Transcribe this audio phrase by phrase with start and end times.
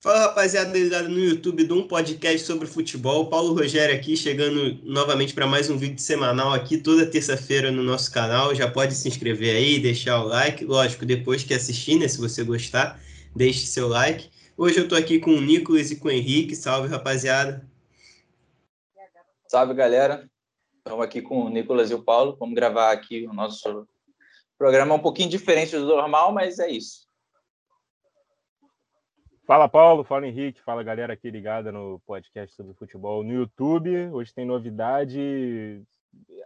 [0.00, 3.28] Fala rapaziada ligado no YouTube de um podcast sobre futebol.
[3.28, 8.12] Paulo Rogério aqui, chegando novamente para mais um vídeo semanal aqui, toda terça-feira no nosso
[8.12, 8.54] canal.
[8.54, 10.64] Já pode se inscrever aí, deixar o like.
[10.64, 12.06] Lógico, depois que assistir, né?
[12.06, 13.00] Se você gostar,
[13.34, 14.30] deixe seu like.
[14.56, 16.54] Hoje eu estou aqui com o Nicolas e com o Henrique.
[16.54, 17.68] Salve, rapaziada.
[19.48, 20.30] Salve, galera.
[20.76, 22.36] Estamos aqui com o Nicolas e o Paulo.
[22.38, 23.84] Vamos gravar aqui o nosso
[24.56, 27.07] programa um pouquinho diferente do normal, mas é isso.
[29.48, 34.10] Fala Paulo, fala Henrique, fala galera aqui ligada no podcast sobre futebol no YouTube.
[34.12, 35.80] Hoje tem novidade.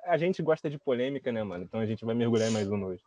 [0.06, 1.64] A gente gosta de polêmica, né, mano?
[1.64, 3.02] Então a gente vai mergulhar em mais um hoje.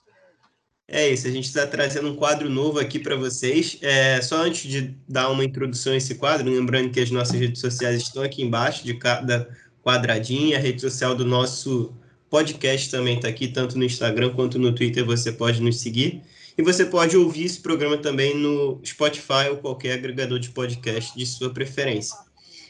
[0.85, 3.79] É isso, a gente está trazendo um quadro novo aqui para vocês.
[3.81, 7.61] É, só antes de dar uma introdução a esse quadro, lembrando que as nossas redes
[7.61, 9.47] sociais estão aqui embaixo de cada
[9.81, 10.57] quadradinha.
[10.57, 11.95] A rede social do nosso
[12.29, 16.21] podcast também está aqui, tanto no Instagram quanto no Twitter, você pode nos seguir.
[16.57, 21.25] E você pode ouvir esse programa também no Spotify ou qualquer agregador de podcast de
[21.25, 22.17] sua preferência.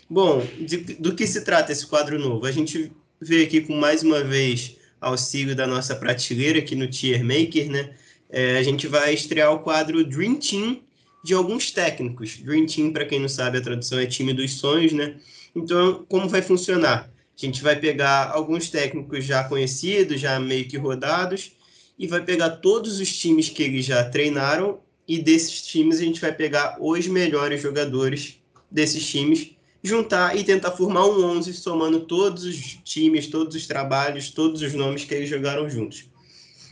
[0.10, 2.46] Bom, de, do que se trata esse quadro novo?
[2.46, 7.24] A gente veio aqui com mais uma vez auxílio da nossa prateleira aqui no Tier
[7.24, 7.96] Maker, né?
[8.30, 10.82] É, a gente vai estrear o quadro Dream Team
[11.24, 12.38] de alguns técnicos.
[12.38, 15.16] Dream Team, para quem não sabe, a tradução é time dos sonhos, né?
[15.56, 17.10] Então, como vai funcionar?
[17.10, 21.55] A gente vai pegar alguns técnicos já conhecidos, já meio que rodados,
[21.98, 26.20] e vai pegar todos os times que eles já treinaram e desses times a gente
[26.20, 29.52] vai pegar os melhores jogadores desses times,
[29.84, 34.74] juntar e tentar formar um 11 somando todos os times, todos os trabalhos, todos os
[34.74, 36.06] nomes que eles jogaram juntos.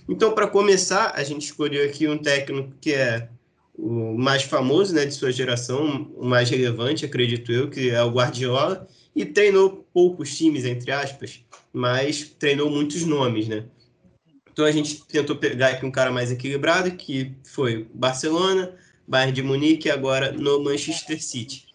[0.10, 3.30] Então, para começar, a gente escolheu aqui um técnico que é
[3.76, 8.12] o mais famoso né, de sua geração, o mais relevante, acredito eu, que é o
[8.12, 13.66] Guardiola, e treinou poucos times, entre aspas, mas treinou muitos nomes, né?
[14.54, 18.74] Então a gente tentou pegar aqui um cara mais equilibrado, que foi Barcelona,
[19.08, 21.66] Bayern de Munique e agora no Manchester City.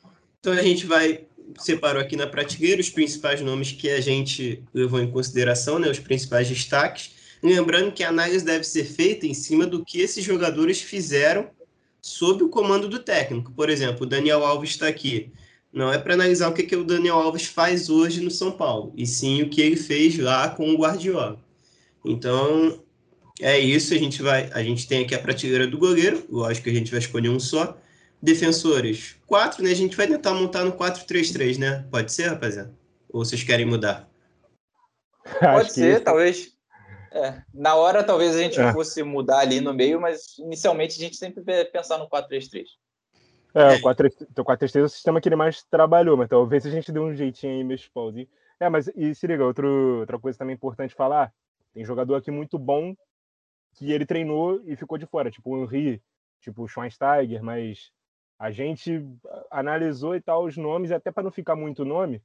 [0.41, 1.27] Então a gente vai
[1.59, 5.99] separou aqui na prateleira os principais nomes que a gente levou em consideração, né, os
[5.99, 7.11] principais destaques.
[7.43, 11.49] Lembrando que a análise deve ser feita em cima do que esses jogadores fizeram
[12.01, 13.53] sob o comando do técnico.
[13.53, 15.33] Por exemplo, o Daniel Alves está aqui.
[15.73, 18.93] Não é para analisar o que, que o Daniel Alves faz hoje no São Paulo,
[18.97, 21.39] e sim o que ele fez lá com o Guardiola.
[22.11, 22.83] Então,
[23.41, 23.95] é isso.
[23.95, 24.51] A gente vai.
[24.53, 26.25] A gente tem aqui a prateleira do goleiro.
[26.31, 27.77] Lógico que a gente vai escolher um só.
[28.21, 29.71] Defensores, quatro, né?
[29.71, 31.87] A gente vai tentar montar no 4-3-3, né?
[31.89, 32.75] Pode ser, rapaziada?
[33.09, 34.09] Ou vocês querem mudar?
[35.41, 36.53] Pode ser, talvez.
[37.13, 38.73] É, na hora, talvez a gente é.
[38.73, 42.65] fosse mudar ali no meio, mas inicialmente a gente sempre pensar no 4-3-3.
[43.55, 46.99] É, o 4-3-3 é o sistema que ele mais trabalhou, mas talvez a gente dê
[46.99, 48.29] um jeitinho aí, meus pauzinhos.
[48.61, 51.33] É, mas e se liga, outro, outra coisa também importante falar:
[51.79, 52.93] tem jogador aqui muito bom
[53.77, 56.03] que ele treinou e ficou de fora, tipo o Henry,
[56.41, 57.93] tipo o Schweinsteiger, mas
[58.37, 59.01] a gente
[59.49, 62.21] analisou e tal os nomes, até para não ficar muito nome,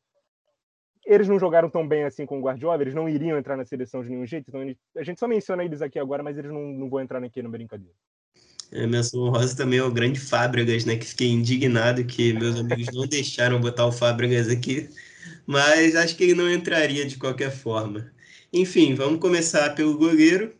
[1.05, 4.01] eles não jogaram tão bem assim com o Guardiola, eles não iriam entrar na seleção
[4.01, 6.63] de nenhum jeito, então ele, a gente só menciona eles aqui agora, mas eles não,
[6.69, 7.93] não vão entrar aqui na brincadeira.
[8.71, 10.95] É, menção Rosa também é o grande Fábregas, né?
[10.95, 14.89] Que fiquei indignado que meus amigos não deixaram botar o Fábregas aqui,
[15.45, 18.11] mas acho que ele não entraria de qualquer forma.
[18.55, 20.55] Enfim, vamos começar pelo goleiro,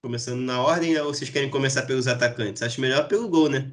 [0.00, 2.62] começando na ordem, ou vocês querem começar pelos atacantes?
[2.62, 3.72] Acho melhor pelo gol, né?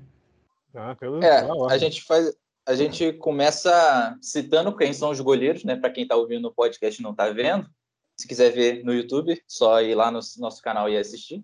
[0.73, 2.35] Ah, pelo, é, a gente faz,
[2.65, 5.75] a gente começa citando quem são os goleiros, né?
[5.75, 7.69] Para quem está ouvindo no podcast e não está vendo,
[8.17, 11.43] se quiser ver no YouTube, só ir lá no nosso canal e assistir.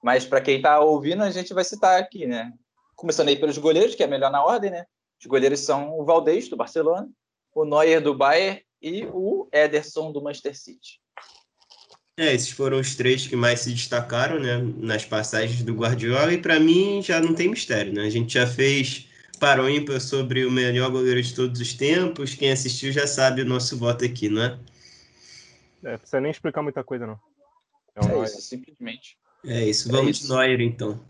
[0.00, 2.52] Mas para quem está ouvindo, a gente vai citar aqui, né?
[2.94, 4.86] Começando aí pelos goleiros, que é melhor na ordem, né?
[5.20, 7.08] Os goleiros são o Valdez, do Barcelona,
[7.52, 11.02] o Neuer, do Bayern, e o Ederson, do Manchester City.
[12.16, 16.38] É, esses foram os três que mais se destacaram, né, nas passagens do Guardiola, e
[16.38, 18.02] para mim já não tem mistério, né?
[18.02, 19.08] A gente já fez
[19.40, 23.42] para o ímpar sobre o melhor goleiro de todos os tempos, quem assistiu já sabe
[23.42, 24.58] o nosso voto aqui, não é?
[25.82, 27.18] É, precisa nem explicar muita coisa, não.
[27.96, 29.18] É, um é isso, simplesmente.
[29.44, 30.22] É isso, vamos é isso.
[30.22, 31.00] de Neuer, então.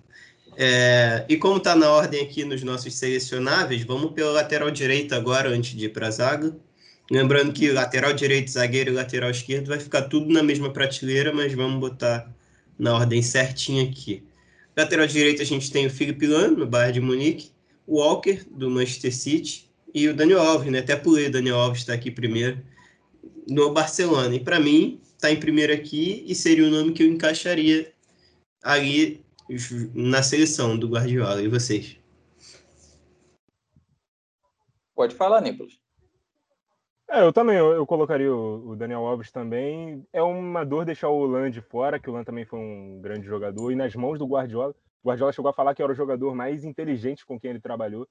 [0.57, 5.51] É, e como está na ordem aqui nos nossos selecionáveis, vamos pela lateral direita agora,
[5.51, 6.57] antes de ir para a zaga.
[7.11, 11.53] Lembrando que lateral direito, zagueiro e lateral esquerdo vai ficar tudo na mesma prateleira, mas
[11.53, 12.33] vamos botar
[12.79, 14.27] na ordem certinha aqui.
[14.77, 17.51] Lateral direito a gente tem o Felipe Lano, no Bayern de Munique,
[17.87, 20.81] o Walker, do Manchester City, e o Daniel Alves, né?
[20.81, 22.61] Até pulei o Daniel Alves está aqui primeiro,
[23.49, 24.35] no Barcelona.
[24.35, 27.93] E para mim, está em primeiro aqui e seria o nome que eu encaixaria
[28.63, 29.25] ali
[29.95, 31.43] na seleção do Guardiola.
[31.43, 31.97] E vocês?
[34.97, 35.84] Pode falar, Nicolas.
[37.15, 40.05] É, eu também, eu, eu colocaria o, o, Daniel Alves também.
[40.13, 43.25] É uma dor deixar o Lan de fora, que o Lan também foi um grande
[43.25, 44.75] jogador, e nas mãos do Guardiola.
[45.01, 48.09] O Guardiola chegou a falar que era o jogador mais inteligente com quem ele trabalhou.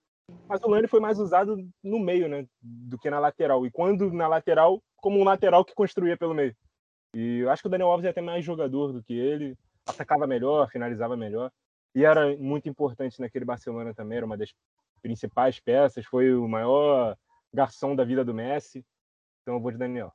[0.47, 2.47] Mas o Lane foi mais usado no meio, né?
[2.61, 3.65] Do que na lateral.
[3.65, 6.55] E quando na lateral, como um lateral que construía pelo meio.
[7.13, 9.57] E eu acho que o Daniel Alves é até mais jogador do que ele.
[9.85, 11.51] Atacava melhor, finalizava melhor.
[11.93, 14.53] E era muito importante naquele Barcelona também, era uma das
[15.01, 16.05] principais peças.
[16.05, 17.17] Foi o maior
[17.53, 18.85] garçom da vida do Messi.
[19.43, 20.11] Então eu vou de Daniel.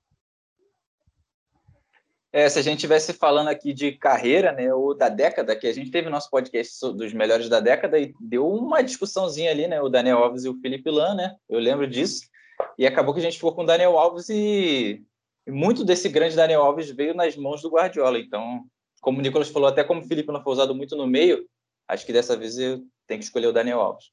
[2.30, 5.72] É, se a gente estivesse falando aqui de carreira, né, ou da década, que a
[5.72, 9.88] gente teve nosso podcast dos melhores da década e deu uma discussãozinha ali, né, o
[9.88, 12.28] Daniel Alves e o Felipe Lan, né, eu lembro disso,
[12.76, 15.02] e acabou que a gente ficou com o Daniel Alves e,
[15.46, 18.64] e muito desse grande Daniel Alves veio nas mãos do Guardiola, então,
[19.00, 21.48] como o Nicolas falou, até como o Felipe não foi usado muito no meio,
[21.88, 24.10] acho que dessa vez eu tenho que escolher o Daniel Alves.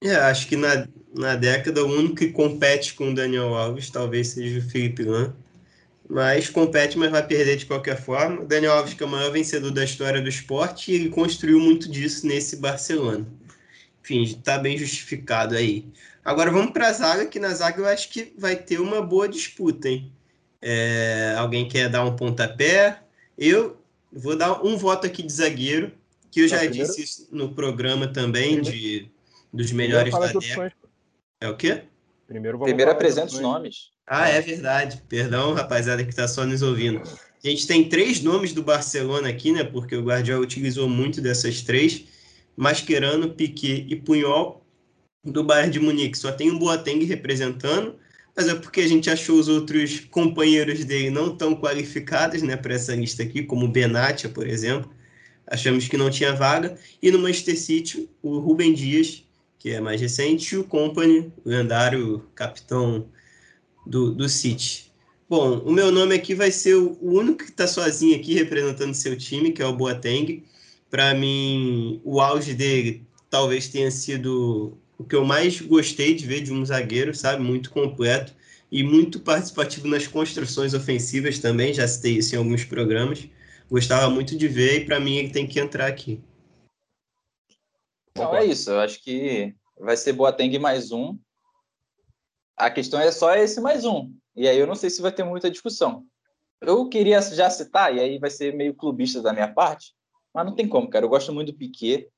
[0.00, 4.28] É, acho que na, na década o único que compete com o Daniel Alves talvez
[4.28, 5.34] seja o Felipe Lan,
[6.08, 8.44] mas compete, mas vai perder de qualquer forma.
[8.44, 11.90] Daniel Alves, que é o maior vencedor da história do esporte, e ele construiu muito
[11.90, 13.26] disso nesse Barcelona.
[14.02, 15.84] Enfim, está bem justificado aí.
[16.24, 19.28] Agora vamos para a zaga, que na zaga eu acho que vai ter uma boa
[19.28, 20.10] disputa, hein?
[20.62, 23.02] É, alguém quer dar um pontapé?
[23.36, 23.76] Eu
[24.10, 25.92] vou dar um voto aqui de zagueiro,
[26.30, 26.86] que eu já primeiro...
[26.86, 29.10] disse isso no programa também, de,
[29.52, 30.72] dos melhores da década.
[31.40, 31.82] É o quê?
[32.26, 33.90] Primeiro, Primeiro apresenta os nomes.
[34.06, 35.02] Ah, é verdade.
[35.08, 37.02] Perdão, rapaziada, que está só nos ouvindo.
[37.44, 39.64] A gente tem três nomes do Barcelona aqui, né?
[39.64, 42.04] Porque o Guardiola utilizou muito dessas três.
[42.56, 44.66] Mascherano, Piquet e Punhol
[45.24, 46.18] do Bayern de Munique.
[46.18, 47.96] Só tem o Boateng representando,
[48.36, 52.74] mas é porque a gente achou os outros companheiros dele não tão qualificados, né, para
[52.74, 54.90] essa lista aqui, como o Benatia, por exemplo.
[55.46, 56.76] Achamos que não tinha vaga.
[57.00, 59.24] E no Manchester City, o Rubem Dias,
[59.58, 63.06] que é mais recente, e o Company, o lendário capitão
[63.86, 64.88] do, do City.
[65.28, 69.16] Bom, o meu nome aqui vai ser o único que está sozinho aqui representando seu
[69.16, 70.42] time, que é o Boateng.
[70.90, 76.40] Para mim, o auge dele talvez tenha sido o que eu mais gostei de ver
[76.42, 77.42] de um zagueiro, sabe?
[77.42, 78.32] Muito completo
[78.72, 81.74] e muito participativo nas construções ofensivas também.
[81.74, 83.28] Já citei isso em alguns programas.
[83.70, 86.20] Gostava muito de ver e para mim ele tem que entrar aqui.
[88.18, 88.70] Então é isso.
[88.70, 91.16] Eu acho que vai ser Boateng mais um.
[92.56, 94.12] A questão é só esse mais um.
[94.34, 96.04] E aí eu não sei se vai ter muita discussão.
[96.60, 99.94] Eu queria já citar, e aí vai ser meio clubista da minha parte,
[100.34, 101.04] mas não tem como, cara.
[101.04, 102.08] Eu gosto muito do Piquet.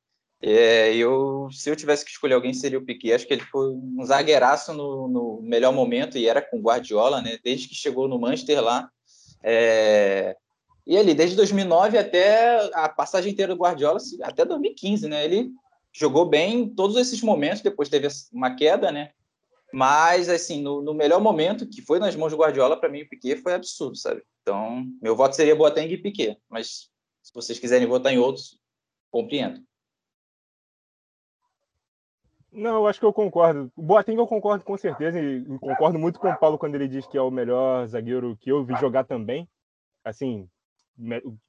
[0.43, 3.13] É, eu, se eu tivesse que escolher alguém, seria o Piquet.
[3.13, 7.21] Acho que ele foi um zagueiraço no, no melhor momento e era com o Guardiola,
[7.21, 7.39] né?
[7.45, 8.89] Desde que chegou no Manchester lá.
[9.43, 10.35] É...
[10.87, 15.25] E ali, desde 2009 até a passagem inteira do Guardiola, até 2015, né?
[15.27, 15.53] Ele
[15.93, 17.63] jogou bem em todos esses momentos.
[17.63, 19.13] Depois teve uma queda, né?
[19.73, 23.09] Mas, assim, no, no, melhor momento, que foi nas mãos do Guardiola, para mim o
[23.09, 24.23] Piquet foi absurdo, sabe?
[24.43, 26.37] Então, meu voto seria Boateng e Piquet.
[26.49, 26.91] Mas,
[27.23, 28.59] se vocês quiserem votar em outros,
[29.11, 29.63] compreendo.
[32.53, 33.71] Não, eu acho que eu concordo.
[33.77, 37.07] O Boateng eu concordo com certeza e concordo muito com o Paulo quando ele diz
[37.07, 39.49] que é o melhor zagueiro que eu vi jogar também.
[40.05, 40.49] Assim,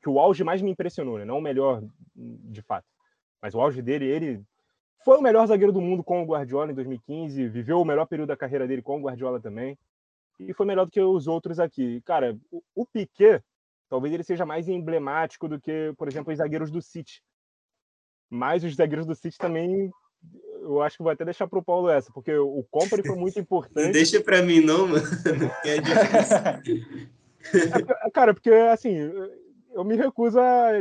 [0.01, 1.25] que o auge mais me impressionou, né?
[1.25, 1.81] Não o melhor
[2.15, 2.85] de fato,
[3.41, 4.43] mas o auge dele, ele
[5.03, 8.29] foi o melhor zagueiro do mundo com o Guardiola em 2015, viveu o melhor período
[8.29, 9.77] da carreira dele com o Guardiola também,
[10.39, 12.01] e foi melhor do que os outros aqui.
[12.01, 13.43] Cara, o, o Piquet,
[13.89, 17.21] talvez ele seja mais emblemático do que, por exemplo, os zagueiros do City.
[18.29, 19.91] Mas os zagueiros do City também,
[20.61, 23.37] eu acho que vou até deixar para o Paulo essa, porque o Company foi muito
[23.39, 23.85] importante.
[23.85, 25.05] Não deixa para mim não, mano.
[25.65, 27.11] É difícil.
[27.43, 28.95] É, cara, porque assim,
[29.73, 30.73] eu me recuso a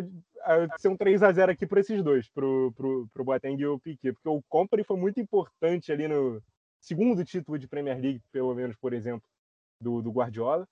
[0.79, 3.79] ser um 3 a 0 aqui para esses dois, pro, pro, pro Boateng e o
[3.79, 6.43] Piquet, porque o Company foi muito importante ali no
[6.81, 9.23] segundo título de Premier League, pelo menos, por exemplo,
[9.81, 10.67] do, do Guardiola,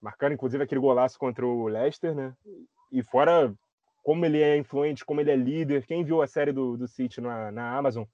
[0.00, 2.34] marcando inclusive aquele golaço contra o Leicester, né?
[2.90, 3.54] E fora
[4.02, 7.20] como ele é influente, como ele é líder, quem viu a série do, do City
[7.20, 8.04] na, na Amazon,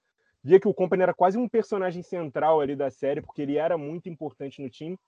[0.43, 3.79] via que o Company era quase um personagem central ali da série, porque ele era
[3.79, 4.99] muito importante no time.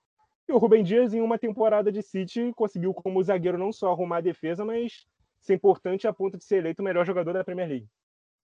[0.47, 4.17] E o Rubem Dias, em uma temporada de City, conseguiu, como zagueiro, não só arrumar
[4.17, 5.05] a defesa, mas
[5.41, 7.87] ser importante a ponto de ser eleito o melhor jogador da Premier League.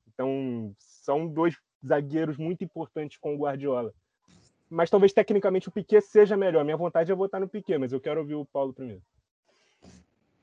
[0.07, 3.93] Então, são dois zagueiros muito importantes com o Guardiola.
[4.69, 6.63] Mas talvez tecnicamente o Piquet seja melhor.
[6.63, 9.01] Minha vontade é votar no Piquet, mas eu quero ouvir o Paulo primeiro.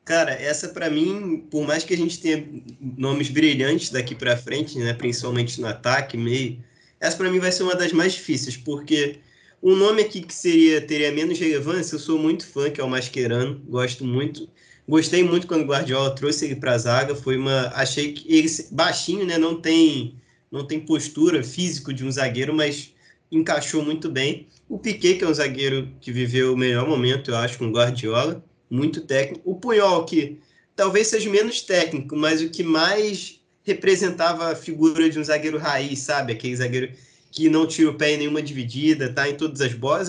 [0.04, 2.44] Cara, essa para mim, por mais que a gente tenha
[2.80, 6.62] nomes brilhantes daqui para frente, né, principalmente no ataque, meio,
[6.98, 9.20] essa para mim vai ser uma das mais difíceis, porque
[9.62, 12.88] um nome aqui que seria teria menos relevância, eu sou muito fã, que é o
[12.88, 14.48] Mascherano, gosto muito.
[14.90, 17.14] Gostei muito quando o Guardiola trouxe ele para a zaga.
[17.14, 19.38] Foi uma, achei que ele baixinho, né?
[19.38, 20.16] Não tem,
[20.50, 22.92] não tem postura físico de um zagueiro, mas
[23.30, 24.48] encaixou muito bem.
[24.68, 27.70] O Piquet, que é um zagueiro que viveu o melhor momento, eu acho, com o
[27.70, 29.48] Guardiola, muito técnico.
[29.48, 30.40] O Puyol, que
[30.74, 36.00] talvez seja menos técnico, mas o que mais representava a figura de um zagueiro raiz,
[36.00, 36.32] sabe?
[36.32, 36.90] Aquele zagueiro
[37.30, 40.08] que não tira o pé em nenhuma dividida, tá em todas as bolas.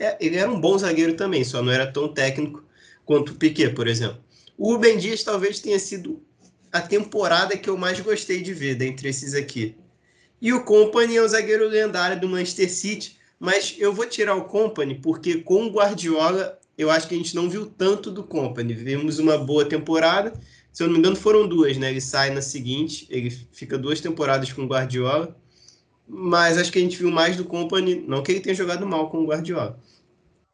[0.00, 2.65] É, ele era um bom zagueiro também, só não era tão técnico
[3.06, 4.18] quanto o Piquet, por exemplo.
[4.58, 6.22] O Rubem Dias talvez tenha sido
[6.72, 9.76] a temporada que eu mais gostei de ver dentre esses aqui.
[10.42, 14.44] E o Company é o zagueiro lendário do Manchester City, mas eu vou tirar o
[14.44, 18.74] Company porque com o Guardiola eu acho que a gente não viu tanto do Company.
[18.74, 20.34] Vimos uma boa temporada,
[20.72, 21.90] se eu não me engano foram duas, né?
[21.90, 25.34] Ele sai na seguinte, ele fica duas temporadas com o Guardiola,
[26.06, 29.08] mas acho que a gente viu mais do Company, não que ele tenha jogado mal
[29.08, 29.80] com o Guardiola,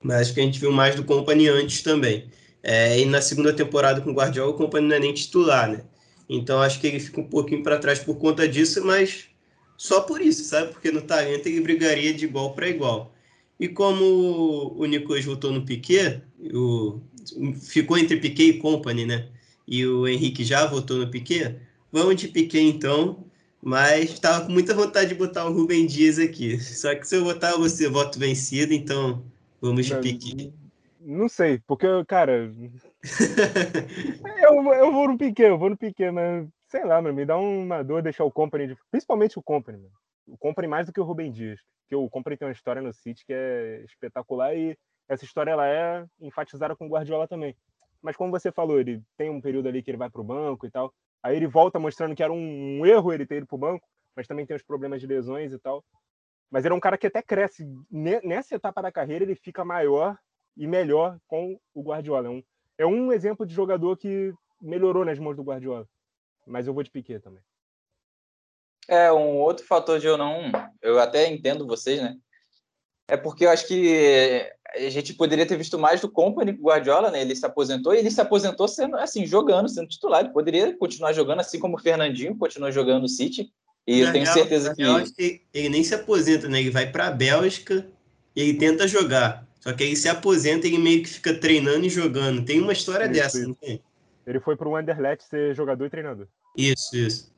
[0.02, 2.30] mas acho que a gente viu mais do Company antes também.
[2.62, 5.82] É, e na segunda temporada com o Guardiola, o Company não é nem titular, né?
[6.28, 9.26] Então acho que ele fica um pouquinho para trás por conta disso, mas
[9.76, 10.72] só por isso, sabe?
[10.72, 13.12] Porque no talento ele brigaria de igual para igual.
[13.58, 16.22] E como o Nicolas votou no Piquet,
[16.54, 17.00] o,
[17.60, 19.28] ficou entre Piquet e Company, né?
[19.66, 21.56] E o Henrique já votou no Piquet,
[21.90, 23.24] vamos de Piquet então,
[23.62, 26.60] mas estava com muita vontade de botar o Rubem Dias aqui.
[26.60, 29.22] Só que se eu votar você, voto vencido, então
[29.60, 30.52] vamos de Piquet.
[31.04, 32.50] Não sei, porque, cara.
[34.42, 37.36] eu, eu vou no Piquet, eu vou no Piquet, mas sei lá, mano, me dá
[37.36, 38.76] uma dor deixar o Company, de...
[38.90, 39.92] principalmente o Company, mano.
[40.26, 41.60] O Company mais do que o Rubem Dias.
[41.82, 44.76] Porque o Company tem uma história no City que é espetacular e
[45.08, 47.54] essa história ela é enfatizada com o Guardiola também.
[48.00, 50.66] Mas como você falou, ele tem um período ali que ele vai para o banco
[50.66, 50.92] e tal.
[51.22, 54.26] Aí ele volta mostrando que era um erro ele ter ido para o banco, mas
[54.26, 55.84] também tem os problemas de lesões e tal.
[56.50, 57.66] Mas ele é um cara que até cresce.
[57.90, 60.18] Nessa etapa da carreira, ele fica maior
[60.56, 62.28] e melhor com o Guardiola.
[62.28, 62.42] É um,
[62.78, 65.86] é um exemplo de jogador que melhorou nas mãos do Guardiola.
[66.46, 67.42] Mas eu vou de Piquet também.
[68.88, 70.50] É, um outro fator de eu não.
[70.80, 72.16] Eu até entendo vocês, né?
[73.08, 76.66] É porque eu acho que a gente poderia ter visto mais do Company com o
[76.66, 77.20] Guardiola, né?
[77.20, 80.20] Ele se aposentou e ele se aposentou sendo assim, jogando, sendo titular.
[80.24, 83.52] Ele poderia continuar jogando assim como o Fernandinho continuou jogando no City.
[83.86, 85.12] E eu tenho real, certeza que...
[85.12, 86.60] Que ele nem se aposenta, né?
[86.60, 87.86] Ele vai para a Bélgica
[88.34, 89.46] e ele tenta jogar.
[89.62, 92.44] Só que aí se aposenta e meio que fica treinando e jogando.
[92.44, 93.48] Tem uma história isso, dessa, isso.
[93.48, 93.80] não tem?
[94.26, 96.26] Ele foi para o Anderlecht ser jogador e treinador.
[96.56, 97.32] Isso, isso.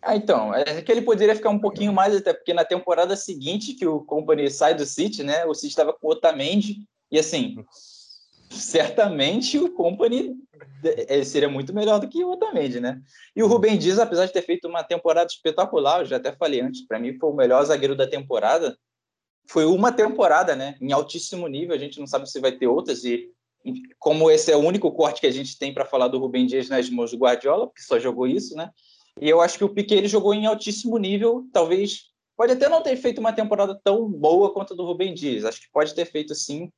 [0.00, 3.74] Ah, então, é que ele poderia ficar um pouquinho mais, até porque na temporada seguinte
[3.74, 5.44] que o Company sai do City, né?
[5.46, 7.64] O City estava com o Otamendi, e assim,
[8.50, 10.34] certamente o Company
[10.82, 13.00] é, seria muito melhor do que o Otamendi, né?
[13.34, 16.60] E o Rubem Dias, apesar de ter feito uma temporada espetacular, eu já até falei
[16.60, 18.76] antes, para mim foi o melhor zagueiro da temporada,
[19.46, 20.76] foi uma temporada, né?
[20.80, 23.30] Em altíssimo nível, a gente não sabe se vai ter outras e
[23.98, 26.68] como esse é o único corte que a gente tem para falar do Rubem Dias
[26.68, 28.70] nas mãos do Guardiola, porque só jogou isso, né?
[29.20, 32.82] E eu acho que o Piquet ele jogou em altíssimo nível, talvez pode até não
[32.82, 36.04] ter feito uma temporada tão boa quanto a do Rubem Dias, acho que pode ter
[36.04, 36.70] feito sim,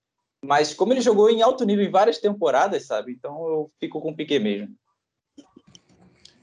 [0.44, 3.12] mas como ele jogou em alto nível em várias temporadas, sabe?
[3.12, 4.74] Então eu fico com o Piquet mesmo.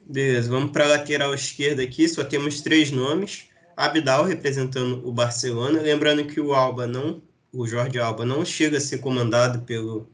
[0.05, 3.47] Beleza, vamos para a lateral esquerda aqui, só temos três nomes.
[3.75, 5.81] Abdal representando o Barcelona.
[5.81, 10.09] Lembrando que o Alba não, o Jorge Alba não chega a ser comandado pelo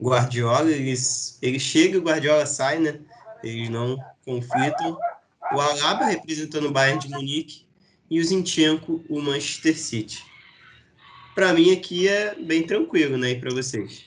[0.00, 0.70] Guardiola.
[0.70, 0.94] Ele,
[1.42, 3.00] ele chega e o Guardiola sai, né?
[3.42, 4.98] Eles não conflitam.
[5.52, 7.66] O Alaba representando o Bayern de Munique
[8.08, 10.24] e o Zinchenko o Manchester City.
[11.34, 13.34] Para mim aqui é bem tranquilo, né?
[13.34, 14.04] Para vocês?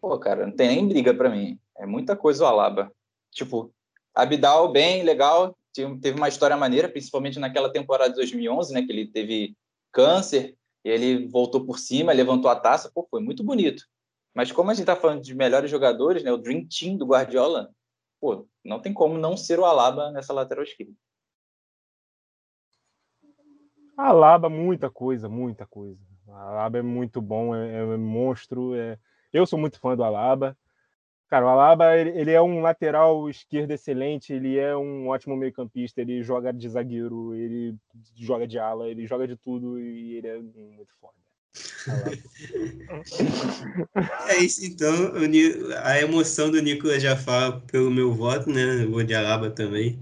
[0.00, 1.58] Pô, cara, não tem nem briga para mim.
[1.76, 2.92] É muita coisa o Alaba.
[3.30, 3.72] Tipo,
[4.14, 9.06] Abdal bem legal, teve uma história maneira, principalmente naquela temporada de 2011, né, que ele
[9.06, 9.56] teve
[9.92, 13.84] câncer, ele voltou por cima, levantou a taça, pô, foi muito bonito.
[14.34, 17.70] Mas como a gente está falando de melhores jogadores, né, o Dream Team do Guardiola,
[18.20, 20.92] pô, não tem como não ser o Alaba nessa lateral esquerda.
[23.96, 26.00] Alaba, muita coisa, muita coisa.
[26.28, 28.74] Alaba é muito bom, é, é monstro.
[28.74, 28.98] É...
[29.32, 30.56] Eu sou muito fã do Alaba.
[31.30, 36.24] Cara, o Alaba, ele, é um lateral esquerdo excelente, ele é um ótimo meio-campista, ele
[36.24, 37.76] joga de zagueiro, ele
[38.16, 41.14] joga de ala, ele joga de tudo e ele é muito foda.
[44.28, 45.12] é isso, então.
[45.84, 48.82] A emoção do Nicolas fala pelo meu voto, né?
[48.82, 50.00] Eu vou de Alaba também.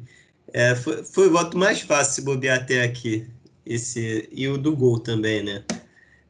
[0.50, 3.26] É, foi, foi o voto mais fácil se bobear até aqui.
[3.66, 5.62] Esse, e o do gol também, né?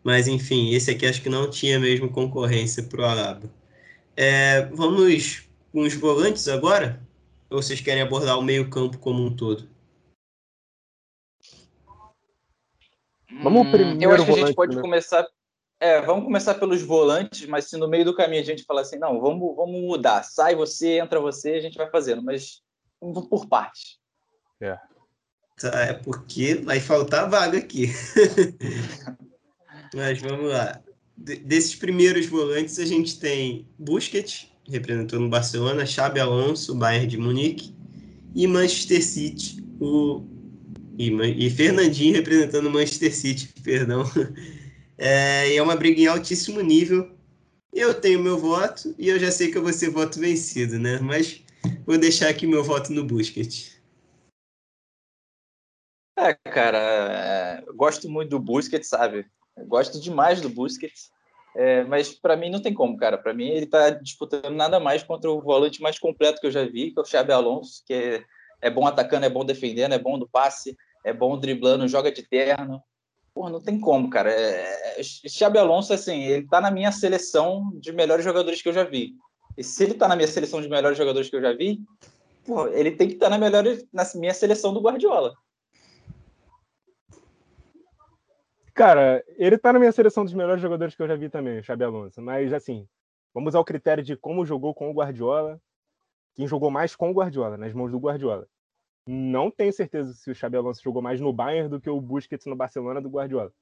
[0.03, 3.58] Mas enfim, esse aqui acho que não tinha mesmo concorrência para o Alaba.
[4.21, 7.01] É, vamos com os volantes agora?
[7.49, 9.71] Ou vocês querem abordar o meio-campo como um todo?
[13.41, 14.03] Vamos hum, primeiro.
[14.03, 14.83] Eu acho que a gente pode né?
[14.83, 15.25] começar.
[15.79, 18.99] É, vamos começar pelos volantes, mas se no meio do caminho a gente falar assim,
[18.99, 20.25] não, vamos, vamos mudar.
[20.25, 22.61] Sai você, entra você, a gente vai fazendo, mas
[23.01, 24.01] vamos por partes.
[24.61, 24.77] É.
[25.61, 27.93] Tá, é porque vai faltar vaga aqui.
[29.95, 30.83] mas vamos lá
[31.19, 37.75] desses primeiros volantes, a gente tem Busquets, representando o Barcelona, Xabi Alonso, Bayern de Munique,
[38.35, 40.25] e Manchester City, o
[40.99, 41.11] e,
[41.47, 44.05] e Fernandinho representando o Manchester City, perdão.
[44.97, 47.17] É, é uma briga em altíssimo nível.
[47.73, 50.99] Eu tenho meu voto e eu já sei que eu vou ser voto vencido, né?
[51.01, 51.45] Mas
[51.87, 53.79] vou deixar aqui meu voto no Busquets.
[56.19, 59.25] É, cara, é, gosto muito do Busquets, sabe?
[59.67, 61.11] Gosto demais do Busquets.
[61.57, 63.19] É, mas para mim não tem como, cara.
[63.19, 66.65] Para mim ele está disputando nada mais contra o volante mais completo que eu já
[66.65, 68.25] vi, que é o Xabi Alonso, que é,
[68.61, 72.23] é bom atacando, é bom defendendo, é bom do passe, é bom driblando, joga de
[72.23, 72.83] terno.
[73.35, 74.31] Porra, não tem como, cara.
[74.31, 78.73] É, é, Xabi Alonso, assim, ele tá na minha seleção de melhores jogadores que eu
[78.73, 79.15] já vi.
[79.57, 81.81] E se ele tá na minha seleção de melhores jogadores que eu já vi,
[82.47, 85.35] porra, ele tem que estar tá na, melhor, na minha seleção do Guardiola.
[88.79, 91.65] Cara, ele tá na minha seleção dos melhores jogadores que eu já vi também, o
[91.65, 92.23] Xabi Alonso.
[92.23, 92.89] Mas, assim,
[93.35, 95.61] vamos ao critério de como jogou com o Guardiola.
[96.37, 98.47] Quem jogou mais com o Guardiola, nas mãos do Guardiola.
[99.05, 102.47] Não tenho certeza se o Xabi Alonso jogou mais no Bayern do que o Busquets
[102.47, 103.53] no Barcelona do Guardiola.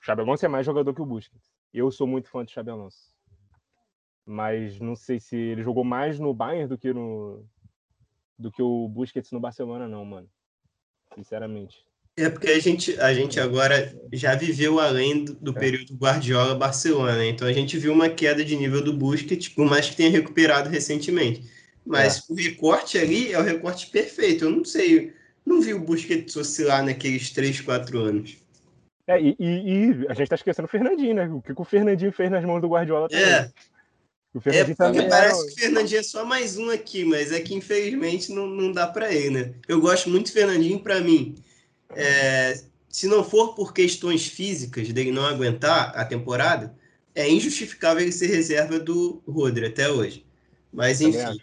[0.00, 1.50] O Xabi Alonso é mais jogador que o Busquets.
[1.74, 3.12] Eu sou muito fã do Xabi Alonso.
[4.24, 7.44] Mas não sei se ele jogou mais no Bayern do que no
[8.38, 10.30] do que o Busquets no Barcelona não, mano.
[11.12, 11.84] Sinceramente.
[12.16, 15.60] É porque a gente, a gente agora já viveu além do, do é.
[15.60, 19.96] período Guardiola-Barcelona, então a gente viu uma queda de nível do Busquets, por mais que
[19.96, 21.50] tenha recuperado recentemente.
[21.84, 22.20] Mas é.
[22.28, 24.44] o recorte ali é o recorte perfeito.
[24.44, 25.14] Eu não sei,
[25.44, 28.36] não vi o Busquets oscilar naqueles 3, 4 anos.
[29.06, 31.28] É, e, e, a gente tá esquecendo o Fernandinho, né?
[31.28, 33.24] O que, que o Fernandinho fez nas mãos do Guardiola também.
[33.24, 33.50] É.
[34.34, 37.40] O Fernandinho é, também parece que o Fernandinho é só mais um aqui, mas é
[37.40, 39.54] que infelizmente não, não dá para ele, né?
[39.66, 41.34] Eu gosto muito do Fernandinho, para mim.
[41.94, 42.54] É,
[42.88, 46.76] se não for por questões físicas dele não aguentar a temporada,
[47.14, 50.26] é injustificável ele ser reserva do Rodri até hoje.
[50.72, 51.38] Mas enfim.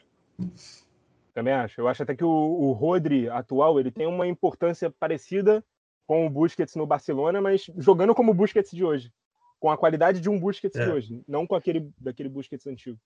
[1.34, 1.80] Também acho.
[1.80, 5.64] Eu acho até que o, o Rodri atual ele tem uma importância parecida
[6.08, 9.14] com o Busquets no Barcelona, mas jogando como o Busquets de hoje.
[9.60, 10.86] Com a qualidade de um Busquets é.
[10.86, 12.98] de hoje, não com aquele daquele Busquets antigo.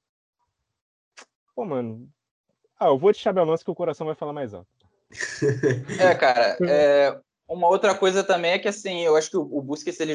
[1.55, 2.09] Pô, mano.
[2.79, 4.69] Ah, eu vou de Xabi Alonso que o coração vai falar mais alto.
[5.99, 6.57] É, cara.
[6.67, 7.19] É,
[7.53, 10.13] uma outra coisa também é que, assim, eu acho que o, Busquets, ele...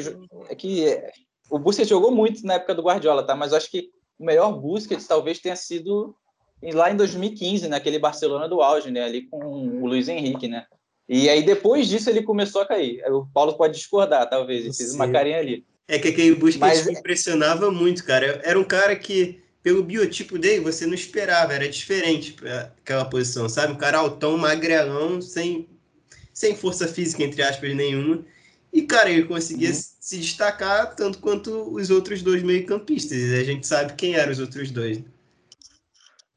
[0.49, 1.01] É que
[1.49, 3.35] o Busquets jogou muito na época do Guardiola, tá?
[3.35, 6.15] Mas eu acho que o melhor Busquets talvez tenha sido
[6.73, 9.03] lá em 2015, naquele Barcelona do auge, né?
[9.03, 9.39] Ali com
[9.81, 10.65] o Luiz Henrique, né?
[11.07, 13.01] E aí depois disso ele começou a cair.
[13.11, 15.65] O Paulo pode discordar, talvez, ele fez uma carinha ali.
[15.87, 16.87] É que aquele Busquets Mas...
[16.87, 18.41] impressionava muito, cara.
[18.43, 23.49] Era um cara que, pelo biotipo dele, você não esperava, era diferente para aquela posição,
[23.49, 23.73] sabe?
[23.73, 25.67] Um cara altão, magrelão, sem,
[26.39, 28.25] sem força física, entre aspas, nenhuma.
[28.71, 29.75] E, cara, ele conseguia uhum.
[29.75, 33.17] se destacar tanto quanto os outros dois meio-campistas.
[33.33, 35.03] A gente sabe quem eram os outros dois.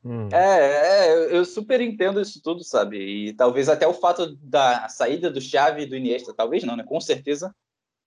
[0.05, 0.29] Hum.
[0.33, 2.99] É, é, eu super entendo isso tudo, sabe?
[2.99, 6.83] E talvez até o fato da saída do Xavi e do Iniesta, talvez não, né?
[6.83, 7.55] Com certeza,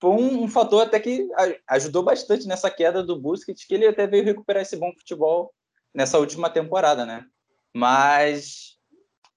[0.02, 1.30] foi um, um, fator até que
[1.66, 5.54] ajudou bastante nessa queda do Busquets, que ele até veio recuperar esse bom futebol
[5.94, 7.26] nessa última temporada, né?
[7.74, 8.75] Mas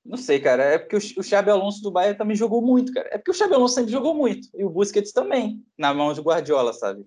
[0.09, 3.09] não sei, cara, é porque o, Xabi Alonso do Bayern também jogou muito, cara.
[3.13, 6.21] É porque o Xabi Alonso sempre jogou muito e o Busquets também, na mão de
[6.23, 7.07] Guardiola, sabe?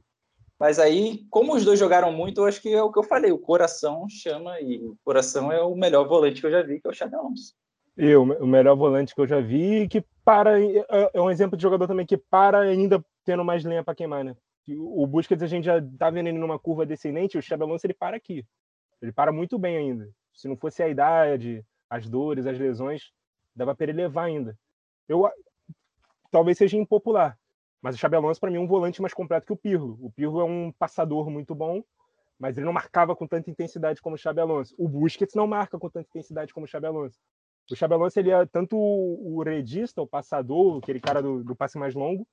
[0.59, 3.31] Mas aí, como os dois jogaram muito, eu acho que é o que eu falei,
[3.31, 6.87] o coração chama, e o coração é o melhor volante que eu já vi, que
[6.87, 7.55] é o Xabi Alonso.
[7.97, 10.61] E o, o melhor volante que eu já vi, que para.
[10.61, 14.23] É, é um exemplo de jogador também que para ainda tendo mais lenha para queimar,
[14.23, 14.35] né?
[14.69, 17.95] O Busquets a gente já tá vendo ele numa curva descendente, o Xabi Alonso ele
[17.95, 18.45] para aqui.
[19.01, 20.07] Ele para muito bem ainda.
[20.33, 23.11] Se não fosse a idade, as dores, as lesões,
[23.53, 24.57] dava para ele levar ainda.
[25.09, 25.29] Eu
[26.31, 27.37] talvez seja impopular,
[27.81, 29.97] mas o Xabi Alonso, para mim, é um volante mais completo que o Pirlo.
[30.01, 31.83] O Pirlo é um passador muito bom,
[32.39, 34.73] mas ele não marcava com tanta intensidade como o Xabi Alonso.
[34.77, 37.19] O Busquets não marca com tanta intensidade como o Xabi Alonso.
[37.69, 41.77] O Xabi Alonso, ele é tanto o redista, o passador, aquele cara do, do passe
[41.77, 42.25] mais longo,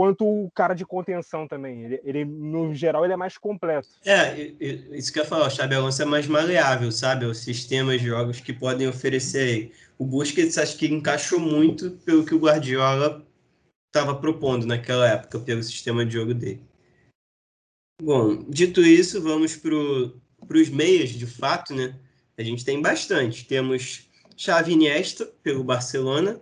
[0.00, 1.84] quanto o cara de contenção também.
[1.84, 3.90] Ele, ele, no geral, ele é mais completo.
[4.02, 4.34] É,
[4.96, 7.26] isso que eu falar, o Xabi Alonso é mais maleável, sabe?
[7.26, 9.72] Os sistemas de jogos que podem oferecer.
[9.98, 13.22] O Busquets acho que encaixou muito pelo que o Guardiola
[13.88, 16.62] estava propondo naquela época pelo sistema de jogo dele.
[18.02, 21.94] Bom, dito isso, vamos para os meias, de fato, né?
[22.38, 23.44] A gente tem bastante.
[23.44, 26.40] Temos Xavi Iniesta pelo Barcelona,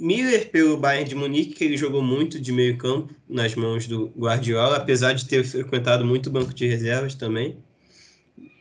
[0.00, 4.06] Miller pelo Bayern de Munique, que ele jogou muito de meio campo nas mãos do
[4.16, 7.58] Guardiola, apesar de ter frequentado muito o banco de reservas também.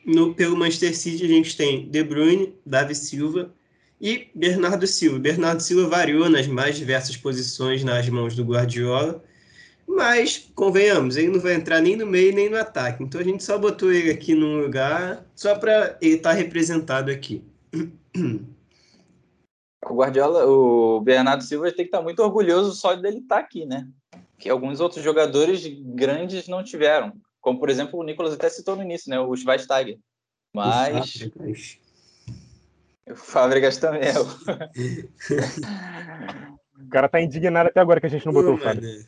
[0.06, 3.54] No, pelo Manchester City a gente tem De Bruyne, Davi Silva,
[4.02, 5.20] e Bernardo Silva.
[5.20, 9.24] Bernardo Silva variou nas mais diversas posições nas mãos do Guardiola,
[9.88, 13.04] mas, convenhamos, ele não vai entrar nem no meio nem no ataque.
[13.04, 17.10] Então a gente só botou ele aqui num lugar só para ele estar tá representado
[17.10, 17.44] aqui.
[19.86, 23.88] O Guardiola, o Bernardo Silva tem que estar muito orgulhoso só dele estar aqui, né?
[24.38, 27.14] Que alguns outros jogadores grandes não tiveram.
[27.40, 29.20] Como, por exemplo, o Nicolas até citou no início, né?
[29.20, 29.98] O Schweinsteiger.
[30.54, 31.30] Mas.
[33.10, 34.14] O Fábricas também é.
[36.80, 39.08] o cara tá indignado até agora que a gente não botou o Fábricas.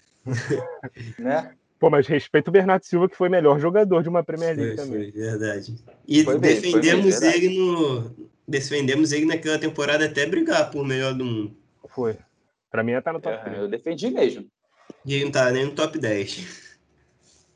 [1.19, 1.55] né?
[1.81, 4.85] Pô, mas respeito o Bernardo Silva, que foi melhor jogador de uma Premier League foi,
[4.85, 5.11] também.
[5.11, 5.83] Foi, verdade.
[6.07, 8.29] E foi defendemos bem, ele no.
[8.47, 11.57] Defendemos ele naquela temporada até brigar por melhor do mundo.
[11.89, 12.19] Foi.
[12.69, 13.57] Pra mim, tá no top é, 3.
[13.57, 14.47] Eu defendi mesmo.
[15.03, 16.77] E ele não tá nem no top 10.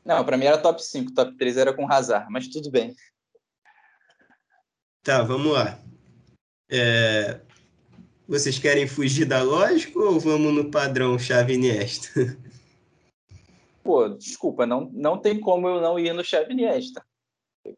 [0.04, 1.14] Não, pra mim era top 5.
[1.14, 2.96] Top 3 era com Hazard, mas tudo bem.
[5.04, 5.78] Tá, vamos lá.
[6.68, 7.38] É...
[8.26, 12.36] Vocês querem fugir da lógica ou vamos no padrão chave Iniesta?
[13.86, 17.06] pô, desculpa, não, não tem como eu não ir no Xavi Iniesta.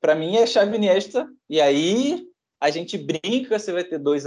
[0.01, 2.27] Para mim é Xavi Iniesta, e aí
[2.59, 4.25] a gente brinca, você vai ter dois,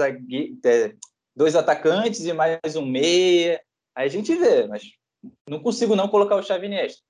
[1.35, 3.59] dois atacantes e mais um meia,
[3.95, 4.83] aí a gente vê, mas
[5.49, 7.01] não consigo não colocar o Xavi Iniesta.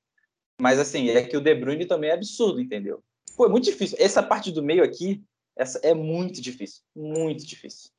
[0.59, 3.03] Mas assim, é que o De Bruyne também é absurdo, entendeu?
[3.35, 3.97] Pô, é muito difícil.
[3.99, 5.21] Essa parte do meio aqui,
[5.55, 7.89] essa é muito difícil, muito difícil.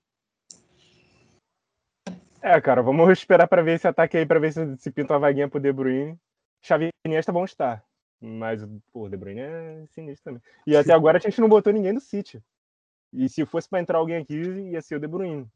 [2.41, 5.21] É, cara, vamos esperar para ver esse ataque aí, para ver se, se pinta uma
[5.21, 6.19] vaguinha pro De Bruyne.
[6.63, 7.85] Xavi e Iniesta vão estar.
[8.21, 10.43] Mas, pô, o De Bruyne é sinistro também.
[10.67, 12.41] E até agora a gente não botou ninguém do City.
[13.13, 15.47] E se fosse para entrar alguém aqui, ia ser o De Bruyne.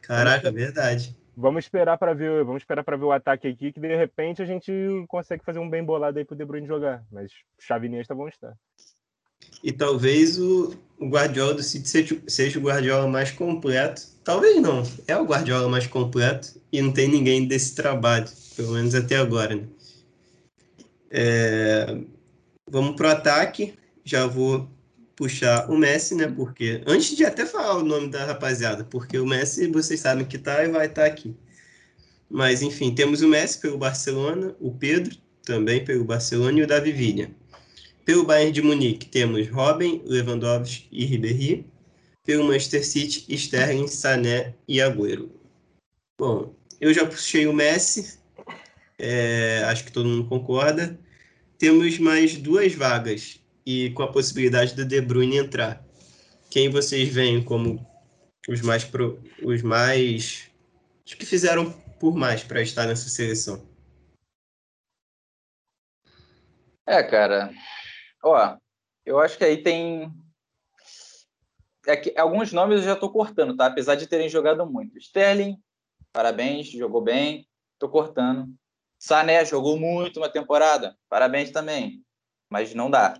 [0.00, 1.16] Caraca, vamos, verdade.
[1.36, 4.44] Vamos esperar para ver, vamos esperar para ver o ataque aqui que de repente a
[4.44, 4.72] gente
[5.08, 8.28] consegue fazer um bem bolado aí pro De Bruyne jogar, mas Xavi e Iniesta vão
[8.28, 8.56] estar.
[9.64, 14.02] E talvez o, o Guardiola do City seja, seja o Guardiola mais completo.
[14.22, 18.94] Talvez não, é o Guardiola mais completo e não tem ninguém desse trabalho, pelo menos
[18.94, 19.64] até agora, né?
[21.10, 21.98] É,
[22.70, 23.74] vamos para o ataque.
[24.04, 24.70] Já vou
[25.16, 26.26] puxar o Messi, né?
[26.28, 30.38] Porque antes de até falar o nome da rapaziada, porque o Messi vocês sabem que
[30.38, 31.36] tá e vai estar tá aqui.
[32.30, 36.92] Mas enfim, temos o Messi pelo Barcelona, o Pedro também pelo Barcelona e o Davi
[36.92, 37.30] Villa.
[38.04, 41.66] Pelo Bayern de Munique temos Robin, Lewandowski e Ribéry.
[42.24, 45.30] Pelo Manchester City, Sterling, Sané e Agüero.
[46.18, 48.19] Bom, eu já puxei o Messi,
[49.00, 50.98] é, acho que todo mundo concorda.
[51.58, 55.84] Temos mais duas vagas e com a possibilidade do De Bruyne entrar.
[56.50, 57.86] Quem vocês veem como
[58.48, 60.50] os mais pro, os mais
[61.04, 63.68] que fizeram por mais para estar nessa seleção?
[66.86, 67.52] É, cara.
[68.22, 68.56] Ó,
[69.04, 70.12] eu acho que aí tem
[71.86, 73.66] é que, alguns nomes eu já estou cortando, tá?
[73.66, 74.98] Apesar de terem jogado muito.
[74.98, 75.56] Sterling,
[76.12, 77.46] parabéns, jogou bem.
[77.74, 78.48] Estou cortando.
[79.00, 82.02] Sané jogou muito uma temporada, parabéns também,
[82.50, 83.16] mas não dá.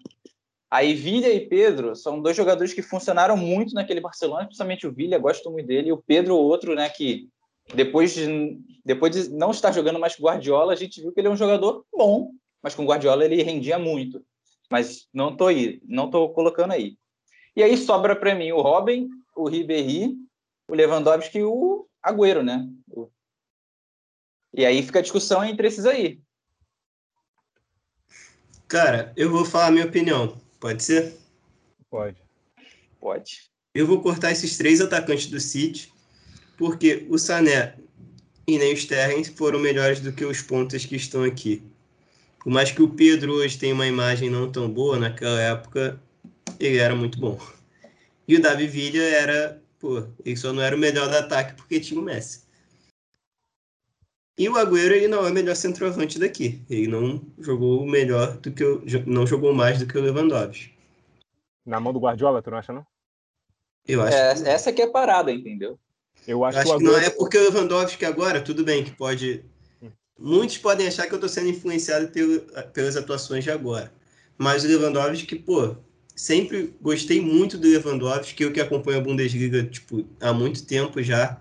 [0.70, 5.16] Aí Villa e Pedro são dois jogadores que funcionaram muito naquele Barcelona, principalmente o Villa,
[5.16, 7.30] gosto muito dele, e o Pedro, outro, né, que
[7.74, 11.28] depois de, depois de não estar jogando mais com Guardiola, a gente viu que ele
[11.28, 14.22] é um jogador bom, mas com Guardiola ele rendia muito.
[14.70, 16.98] Mas não tô aí, não tô colocando aí.
[17.56, 20.14] E aí sobra para mim o Robin, o Ribéry,
[20.68, 22.68] o Lewandowski e o Agüero, né?
[22.86, 23.08] O
[24.52, 26.20] e aí fica a discussão entre esses aí.
[28.68, 30.40] Cara, eu vou falar a minha opinião.
[30.58, 31.16] Pode ser?
[31.90, 32.16] Pode.
[33.00, 33.50] Pode.
[33.74, 35.92] Eu vou cortar esses três atacantes do City,
[36.56, 37.74] porque o Sané
[38.46, 41.62] e nem o Sterling foram melhores do que os pontos que estão aqui.
[42.40, 46.00] Por mais que o Pedro hoje tenha uma imagem não tão boa, naquela época
[46.58, 47.38] ele era muito bom.
[48.26, 51.80] E o Davi Villa era, pô, ele só não era o melhor do ataque porque
[51.80, 52.42] tinha o Messi.
[54.40, 56.62] E o Agüero ele não é o melhor centroavante daqui.
[56.70, 60.72] Ele não jogou melhor do que o, não jogou mais do que o Lewandowski.
[61.66, 62.86] Na mão do Guardiola, tu não acha não?
[63.86, 64.16] Eu acho.
[64.16, 64.48] É, que...
[64.48, 65.78] Essa que é a parada, entendeu?
[66.26, 66.92] Eu acho, eu acho que, Agüero...
[66.92, 69.44] não é porque o Lewandowski agora, tudo bem que pode
[70.18, 72.40] Muitos podem achar que eu estou sendo influenciado pelo,
[72.72, 73.92] pelas atuações de agora.
[74.36, 75.76] Mas o Lewandowski, pô,
[76.16, 81.40] sempre gostei muito do Lewandowski, eu que acompanho a Bundesliga tipo, há muito tempo já.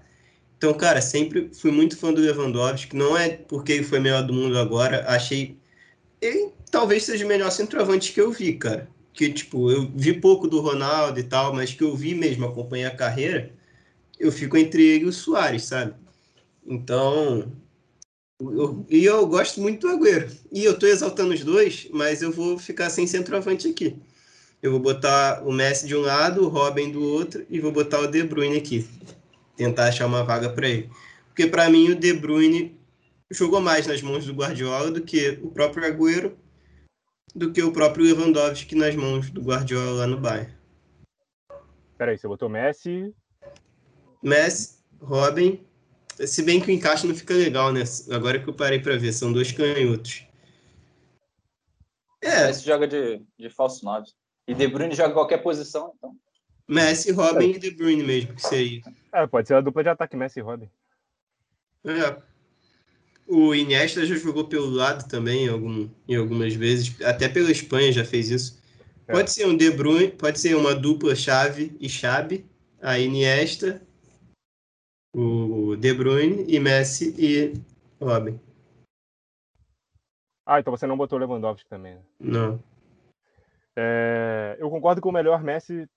[0.60, 2.94] Então, cara, sempre fui muito fã do Lewandowski.
[2.94, 5.06] Não é porque ele foi melhor do mundo agora.
[5.08, 5.58] Achei.
[6.22, 8.90] Ele talvez seja o melhor centroavante que eu vi, cara.
[9.14, 12.86] Que, tipo, eu vi pouco do Ronaldo e tal, mas que eu vi mesmo, acompanhei
[12.86, 13.54] a carreira.
[14.20, 15.94] Eu fico entre ele e o Soares, sabe?
[16.68, 17.50] Então.
[18.42, 20.30] Eu, e eu gosto muito do Agüero.
[20.52, 23.96] E eu tô exaltando os dois, mas eu vou ficar sem centroavante aqui.
[24.62, 28.02] Eu vou botar o Messi de um lado, o Robin do outro, e vou botar
[28.02, 28.86] o De Bruyne aqui
[29.60, 30.90] tentar achar uma vaga para ele.
[31.28, 32.80] Porque para mim o De Bruyne
[33.30, 36.38] jogou mais nas mãos do Guardiola do que o próprio Agüero,
[37.36, 40.58] do que o próprio Lewandowski nas mãos do Guardiola lá no Bayern.
[41.98, 43.14] Peraí, você botou Messi?
[44.24, 45.62] Messi, Robin.
[46.26, 47.84] Se bem que o encaixe não fica legal, né?
[48.12, 50.26] Agora que eu parei para ver, são dois canhotos.
[52.22, 52.48] É.
[52.48, 54.08] Messi joga de, de falso 9.
[54.48, 56.16] E De Bruyne joga qualquer posição, então.
[56.70, 57.56] Messi, Robin é.
[57.56, 58.82] e De Bruyne mesmo, que seria.
[59.12, 60.70] É, pode ser a dupla de ataque, Messi e Robin.
[61.84, 62.22] É.
[63.28, 67.92] O Iniesta já jogou pelo lado também em, algum, em algumas vezes, até pela Espanha
[67.92, 68.62] já fez isso.
[69.08, 69.12] É.
[69.12, 72.46] Pode ser um De Bruyne, pode ser uma dupla chave e chave,
[72.80, 73.82] a Iniesta,
[75.12, 77.54] o De Bruyne e Messi e
[78.00, 78.40] Robin.
[80.46, 81.96] Ah, então você não botou o Lewandowski também.
[81.96, 82.02] Né?
[82.20, 82.64] Não.
[83.76, 85.88] É, eu concordo que o melhor Messi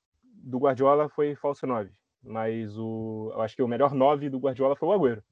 [0.43, 1.91] do Guardiola foi falso 9,
[2.23, 5.23] mas o, eu acho que o melhor 9 do Guardiola foi o Agüero.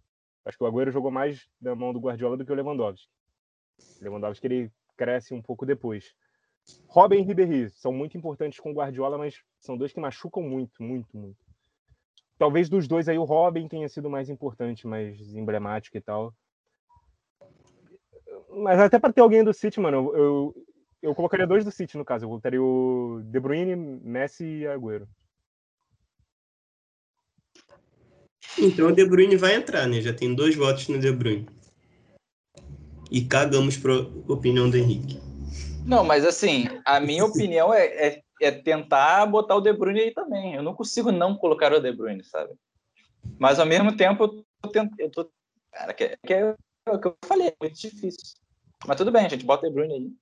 [0.44, 3.08] Acho que o Agüero jogou mais da mão do Guardiola do que o Lewandowski.
[4.00, 6.14] O Lewandowski ele cresce um pouco depois.
[6.88, 10.82] Robin e Ribéry são muito importantes com o Guardiola, mas são dois que machucam muito,
[10.82, 11.38] muito, muito.
[12.38, 16.34] Talvez dos dois aí o Robin tenha sido mais importante, mais emblemático e tal.
[18.50, 20.54] Mas até para ter alguém do City, mano, eu,
[21.02, 22.24] eu colocaria dois do City no caso.
[22.24, 25.08] Eu colocaria o De Bruyne, Messi e Agüero.
[28.58, 30.00] Então o De Bruyne vai entrar, né?
[30.00, 31.46] Já tem dois votos no De Bruyne.
[33.10, 33.92] E cagamos para
[34.28, 35.20] opinião do Henrique.
[35.86, 40.14] Não, mas assim, a minha opinião é, é, é, tentar botar o De Bruyne aí
[40.14, 40.54] também.
[40.54, 42.52] Eu não consigo não colocar o De Bruyne, sabe?
[43.38, 44.28] Mas ao mesmo tempo, eu
[44.62, 44.94] tô tentando.
[44.98, 45.30] Eu tô,
[45.72, 46.54] cara, que, que é
[46.88, 48.36] o que eu falei, é muito difícil.
[48.86, 50.12] Mas tudo bem, gente, bota o De Bruyne aí.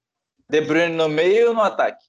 [0.50, 2.06] De Bruyne no meio ou no ataque?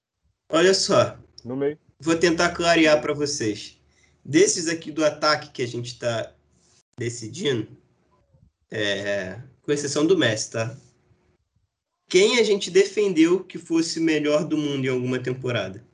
[0.50, 1.18] Olha só.
[1.44, 1.78] No meio.
[2.00, 3.78] Vou tentar clarear para vocês.
[4.24, 6.34] Desses aqui do ataque que a gente está
[6.98, 7.70] decidindo,
[8.72, 10.78] é, com exceção do Messi, tá?
[12.08, 15.86] Quem a gente defendeu que fosse o melhor do mundo em alguma temporada?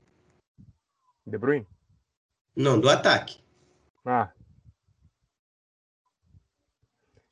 [1.26, 1.68] De Bruyne?
[2.56, 3.44] Não, do ataque.
[4.06, 4.32] Ah.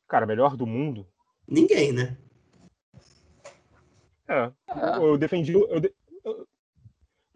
[0.08, 1.08] Cara, melhor do mundo?
[1.48, 2.18] Ninguém, né?
[4.28, 4.52] É.
[4.98, 5.54] Eu defendi.
[5.54, 5.94] Eu de...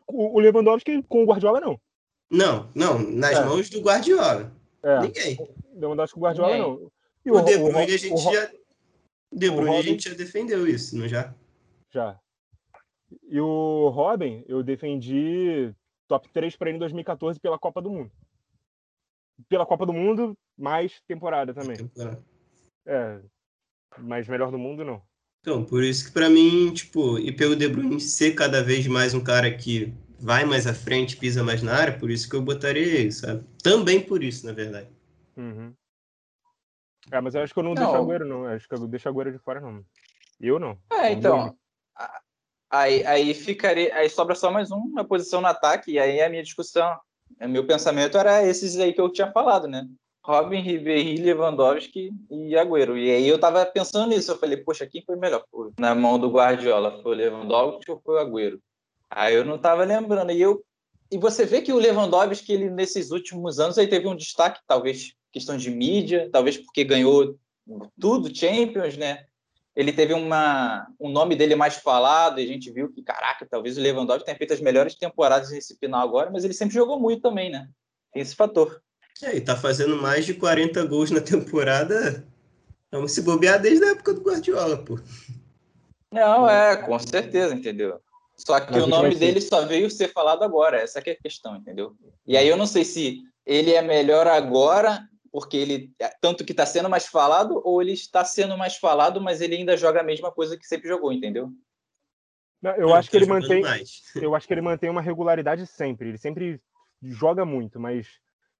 [0.08, 1.80] O Lewandowski com o Guardiola, não.
[2.30, 3.46] Não, não, nas é.
[3.46, 4.52] mãos do Guardiola.
[4.84, 5.00] É.
[5.02, 5.38] Ninguém.
[5.76, 6.72] Lewandowski com o Guardiola, Ninguém.
[6.72, 6.92] não.
[7.26, 8.52] E o, o De Bruyne, a gente o, já.
[9.32, 9.80] De Bruyne, Robin...
[9.80, 11.34] a gente já defendeu isso, não já?
[11.92, 12.20] Já.
[13.30, 15.74] E o Robin, eu defendi
[16.08, 18.12] top 3 para ele em 2014 pela Copa do Mundo.
[19.50, 21.78] Pela Copa do Mundo, mais temporada também.
[21.78, 22.24] Temporada.
[22.86, 23.20] É.
[23.98, 25.02] Mas melhor do mundo, não.
[25.48, 29.14] Então, por isso que para mim, tipo, e pelo De Bruyne ser cada vez mais
[29.14, 32.42] um cara que vai mais à frente, pisa mais na área, por isso que eu
[32.42, 33.46] botaria ele, sabe?
[33.64, 34.90] Também por isso, na verdade.
[35.38, 35.74] Uhum.
[37.10, 37.82] É, mas eu acho que eu não, não.
[37.82, 38.44] deixo Agüero, não.
[38.44, 39.86] Eu acho que eu deixo Agüero de fora, não.
[40.38, 40.78] Eu não.
[40.92, 41.58] É, então.
[42.70, 43.96] Aí, aí ficaria.
[43.96, 46.94] Aí sobra só mais uma posição no ataque, e aí a minha discussão,
[47.48, 49.88] meu pensamento era esses aí que eu tinha falado, né?
[50.28, 52.98] Robin, Ribéry, Lewandowski e Agüero.
[52.98, 55.46] E aí eu tava pensando nisso, eu falei, poxa, quem foi melhor?
[55.80, 58.60] Na mão do Guardiola, foi o Lewandowski ou foi o Agüero?
[59.10, 60.34] Aí eu não tava lembrando.
[60.34, 60.62] E, eu,
[61.10, 65.14] e você vê que o Lewandowski, ele, nesses últimos anos, aí teve um destaque, talvez
[65.32, 67.40] questão de mídia, talvez porque ganhou
[67.98, 69.24] tudo, Champions, né?
[69.74, 73.78] Ele teve uma, um nome dele mais falado, e a gente viu que, caraca, talvez
[73.78, 77.22] o Lewandowski tenha feito as melhores temporadas nesse final agora, mas ele sempre jogou muito
[77.22, 77.70] também, né?
[78.12, 78.82] Tem esse fator.
[79.24, 82.26] É, e tá fazendo mais de 40 gols na temporada.
[82.92, 85.00] Vamos se bobear desde a época do Guardiola, pô.
[86.12, 88.00] Não, é, com certeza, entendeu?
[88.36, 91.56] Só que Mas o nome dele só veio ser falado agora, essa é a questão,
[91.56, 91.96] entendeu?
[92.26, 96.66] E aí eu não sei se ele é melhor agora, porque ele tanto que está
[96.66, 100.32] sendo mais falado, ou ele está sendo mais falado, mas ele ainda joga a mesma
[100.32, 101.52] coisa que sempre jogou, entendeu?
[102.62, 104.02] Não, eu, acho que ele mantém, mais.
[104.16, 106.10] eu acho que ele mantém uma regularidade sempre.
[106.10, 106.60] Ele sempre
[107.04, 108.08] joga muito, mas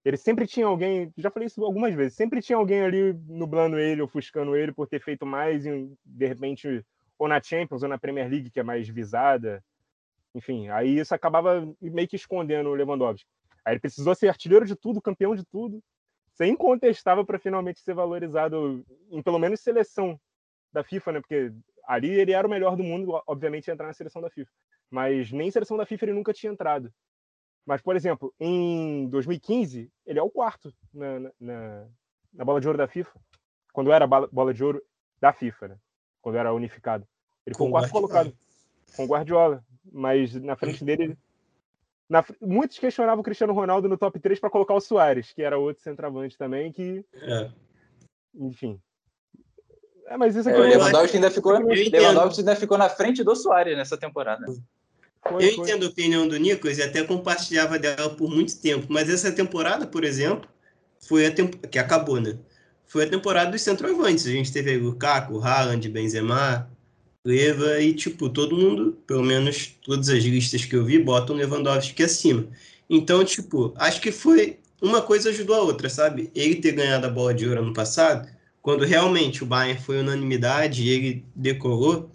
[0.08, 4.00] ele sempre tinha alguém, já falei isso algumas vezes, sempre tinha alguém ali nublando ele,
[4.00, 6.82] ofuscando ele por ter feito mais, e de repente,
[7.18, 9.62] ou na Champions ou na Premier League, que é mais visada.
[10.34, 13.28] Enfim, aí isso acabava meio que escondendo o Lewandowski.
[13.62, 15.82] Aí ele precisou ser artilheiro de tudo, campeão de tudo,
[16.32, 20.18] sem incontestável para finalmente ser valorizado em pelo menos seleção
[20.72, 21.20] da FIFA, né?
[21.20, 21.52] Porque
[21.86, 24.50] ali ele era o melhor do mundo, obviamente, entrar na seleção da FIFA.
[24.90, 26.90] Mas nem seleção da FIFA ele nunca tinha entrado.
[27.66, 31.86] Mas, por exemplo, em 2015, ele é o quarto na, na,
[32.32, 33.18] na bola de ouro da FIFA.
[33.72, 34.82] Quando era bola de ouro
[35.20, 35.78] da FIFA, né?
[36.20, 37.06] Quando era unificado.
[37.46, 38.36] Ele foi o quarto colocado.
[38.96, 39.64] Com o Guardiola.
[39.92, 41.16] Mas na frente dele.
[42.08, 45.58] Na, muitos questionavam o Cristiano Ronaldo no top 3 para colocar o Soares, que era
[45.58, 47.04] outro centroavante também, que.
[47.14, 47.50] É.
[48.34, 48.80] Enfim.
[50.06, 53.36] É, mas isso aqui é, o Lewandowski ainda ficou, Lewandowski ainda ficou na frente do
[53.36, 54.46] Soares nessa temporada.
[55.28, 55.64] Foi, eu foi.
[55.64, 59.86] entendo a opinião do Nicolas e até compartilhava dela por muito tempo, mas essa temporada,
[59.86, 60.48] por exemplo,
[61.06, 61.54] foi a temp...
[61.70, 62.38] que acabou, né?
[62.86, 64.26] Foi a temporada dos centroavantes.
[64.26, 66.70] A gente teve o Lukaku, Haaland, Benzema,
[67.24, 72.02] Leva e, tipo, todo mundo, pelo menos todas as listas que eu vi, botam Lewandowski
[72.02, 72.48] acima.
[72.88, 76.30] Então, tipo, acho que foi uma coisa ajudou a outra, sabe?
[76.34, 78.28] Ele ter ganhado a bola de ouro ano passado,
[78.62, 82.10] quando realmente o Bayern foi unanimidade e ele decolou,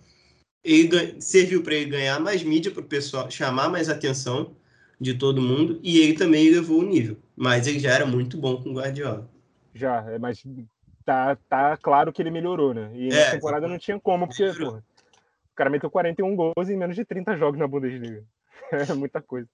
[0.64, 4.56] ele serviu para ele ganhar mais mídia para o pessoal, chamar mais atenção
[5.00, 7.18] de todo mundo e ele também levou o nível.
[7.36, 9.30] Mas ele já era muito bom com o Guardiola.
[9.74, 10.44] Já, é, mas
[11.04, 12.92] tá, tá claro que ele melhorou, né?
[12.94, 16.78] E é, na temporada não tinha como, porque porra, o cara meteu 41 gols em
[16.78, 18.24] menos de 30 jogos na Bundesliga.
[18.72, 19.48] É muita coisa.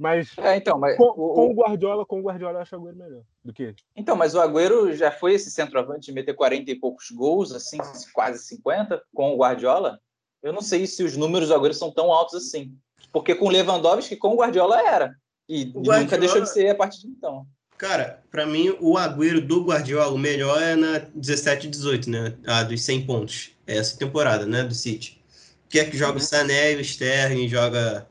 [0.00, 2.78] Mas, é, então, mas com, o, com, o, Guardiola, com o Guardiola eu acho o
[2.78, 3.76] Agüero melhor do que ele.
[3.94, 7.76] Então, mas o Agüero já foi esse centroavante de meter 40 e poucos gols, assim,
[8.14, 10.00] quase 50, com o Guardiola.
[10.42, 12.74] Eu não sei se os números do Agüero são tão altos assim.
[13.12, 15.14] Porque com o Lewandowski, com o Guardiola era.
[15.46, 16.00] E, Guardiola...
[16.00, 17.46] nunca deixou de ser a partir de então.
[17.76, 22.38] Cara, para mim, o Agüero do Guardiola, o melhor é na 17 e 18, né?
[22.46, 23.50] A dos 100 pontos.
[23.66, 24.62] É essa temporada, né?
[24.64, 25.22] Do City.
[25.68, 28.08] Que é que joga o Sané, o Sterling, joga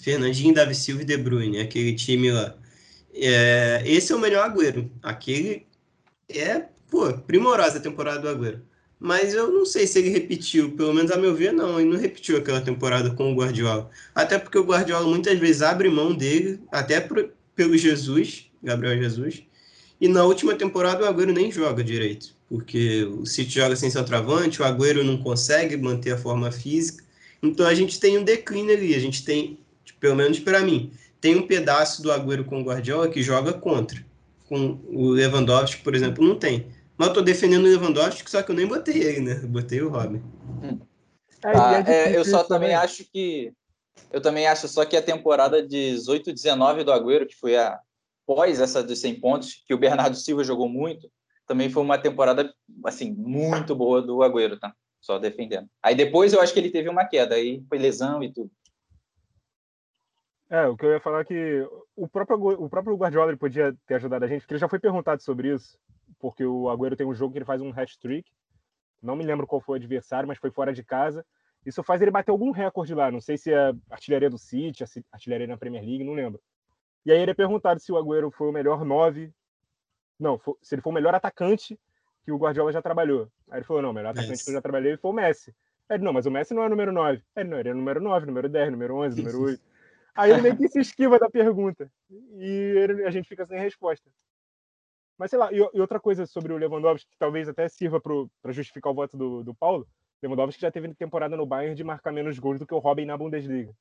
[0.00, 2.54] Fernandinho, Davi Silva e De Bruyne, aquele time lá.
[3.14, 4.90] É, esse é o melhor Agüero.
[5.02, 5.66] Aquele
[6.28, 8.62] é, pô, primorosa a temporada do Agüero.
[8.98, 11.80] Mas eu não sei se ele repetiu, pelo menos a meu ver, não.
[11.80, 13.90] Ele não repetiu aquela temporada com o Guardiola.
[14.14, 19.42] Até porque o Guardiola muitas vezes abre mão dele, até pelo Jesus, Gabriel Jesus.
[20.00, 24.60] E na última temporada o Agüero nem joga direito, porque o City joga sem centroavante,
[24.60, 27.04] o Agüero não consegue manter a forma física.
[27.42, 29.58] Então a gente tem um declínio ali, a gente tem
[30.00, 30.90] pelo menos para mim.
[31.20, 34.04] Tem um pedaço do Agüero com o Guardiola que joga contra.
[34.48, 36.66] Com o Lewandowski, por exemplo, não tem.
[36.96, 39.40] Mas eu tô defendendo o Lewandowski, só que eu nem botei ele, né?
[39.42, 40.22] Eu botei o Robin.
[40.62, 40.80] Hum.
[41.44, 43.52] Ah, é, eu só também acho que
[44.12, 47.78] eu também acho só que a temporada 18-19 do Agüero, que foi a
[48.26, 51.10] pós essa dos 100 pontos, que o Bernardo Silva jogou muito,
[51.46, 52.52] também foi uma temporada
[52.84, 54.72] assim muito boa do Agüero, tá?
[55.00, 55.68] Só defendendo.
[55.82, 58.50] Aí depois eu acho que ele teve uma queda, aí foi lesão e tudo.
[60.50, 63.72] É, o que eu ia falar é que o próprio, o próprio Guardiola ele podia
[63.86, 65.78] ter ajudado a gente, porque ele já foi perguntado sobre isso,
[66.18, 68.28] porque o Agüero tem um jogo que ele faz um hat-trick,
[69.00, 71.24] não me lembro qual foi o adversário, mas foi fora de casa,
[71.64, 74.82] isso faz ele bater algum recorde lá, não sei se é artilharia do City,
[75.12, 76.40] artilharia na Premier League, não lembro.
[77.06, 79.32] E aí ele é perguntado se o Agüero foi o melhor nove,
[80.18, 81.78] não, se ele foi o melhor atacante
[82.24, 83.30] que o Guardiola já trabalhou.
[83.50, 84.44] Aí ele falou, não, o melhor atacante yes.
[84.44, 85.54] que eu já trabalhei foi o Messi.
[85.88, 87.22] Ele, não, mas o Messi não é número 9.
[87.34, 89.69] Aí ele, não, ele é número 9, número 10, número 11, número 8.
[90.20, 91.90] Aí ele meio que se esquiva da pergunta.
[92.10, 94.10] E ele, a gente fica sem resposta.
[95.16, 98.52] Mas sei lá, e, e, outra coisa sobre o Lewandowski, que talvez até sirva para
[98.52, 99.88] justificar o voto do, do Paulo,
[100.22, 103.16] Lewandowski já teve temporada no Bayern de marcar menos gols do que o Robin na
[103.16, 103.74] Bundesliga.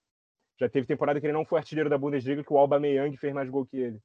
[0.58, 3.34] Já teve temporada que ele não foi artilheiro da Bundesliga, que o Alba Meyang fez
[3.34, 4.00] mais gol que ele.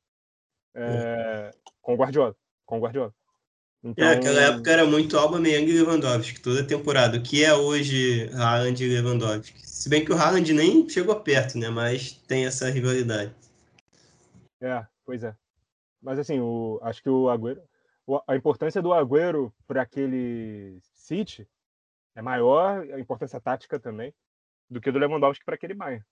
[0.75, 2.37] É, com o Guardiola.
[2.67, 3.15] Com o Guardiola.
[3.85, 4.03] Então...
[4.03, 7.19] É, aquela época era muito Alba, Meyang e Lewandowski, toda temporada.
[7.19, 9.61] O que é hoje Haaland e Lewandowski?
[9.61, 11.69] Se bem que o Haaland nem chegou perto, né?
[11.69, 13.35] Mas tem essa rivalidade.
[14.63, 15.37] É, pois é.
[16.01, 17.63] Mas assim, o, acho que o Agüero,
[18.27, 21.47] a importância do Agüero para aquele City
[22.15, 24.15] é maior, a importância tática também,
[24.71, 26.03] do que do Lewandowski para aquele Bayern.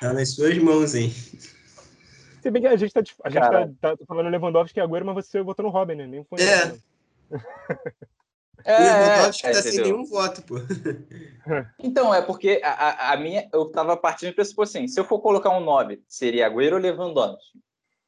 [0.00, 1.10] Tá nas suas mãos, hein?
[2.40, 5.26] Se bem que a gente tá, a gente tá, tá, falando Lewandowski e Agüero, mas
[5.26, 6.06] você votou no Robin, né?
[6.06, 6.40] Nem foi.
[6.40, 6.78] É.
[8.64, 10.56] É, o Lewandowski é, tá sem nenhum voto, pô.
[11.78, 15.20] Então, é porque a, a minha, eu tava partindo do pressuposto assim, se eu for
[15.20, 17.58] colocar um 9, seria Agüero ou Lewandowski?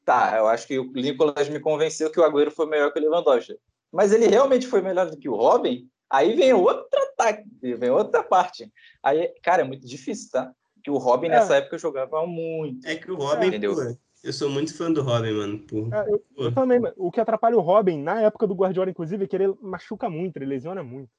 [0.04, 3.02] Tá, eu acho que o Nicolas me convenceu que o Agüero foi melhor que o
[3.02, 3.56] Lewandowski.
[3.92, 5.88] Mas ele realmente foi melhor do que o Robin?
[6.08, 8.70] Aí vem outra ataque, vem outra parte.
[9.02, 10.52] Aí, cara, é muito difícil, tá?
[10.74, 11.30] Porque o Robin é.
[11.30, 12.86] nessa época jogava muito.
[12.86, 13.74] É que o Robin, entendeu?
[13.74, 15.58] Pô, eu sou muito fã do Robin, mano.
[15.60, 15.92] Por...
[15.92, 16.80] É, eu, eu, também.
[16.96, 20.36] O que atrapalha o Robin, na época do Guardiola, inclusive, é que ele machuca muito,
[20.36, 21.10] ele lesiona muito.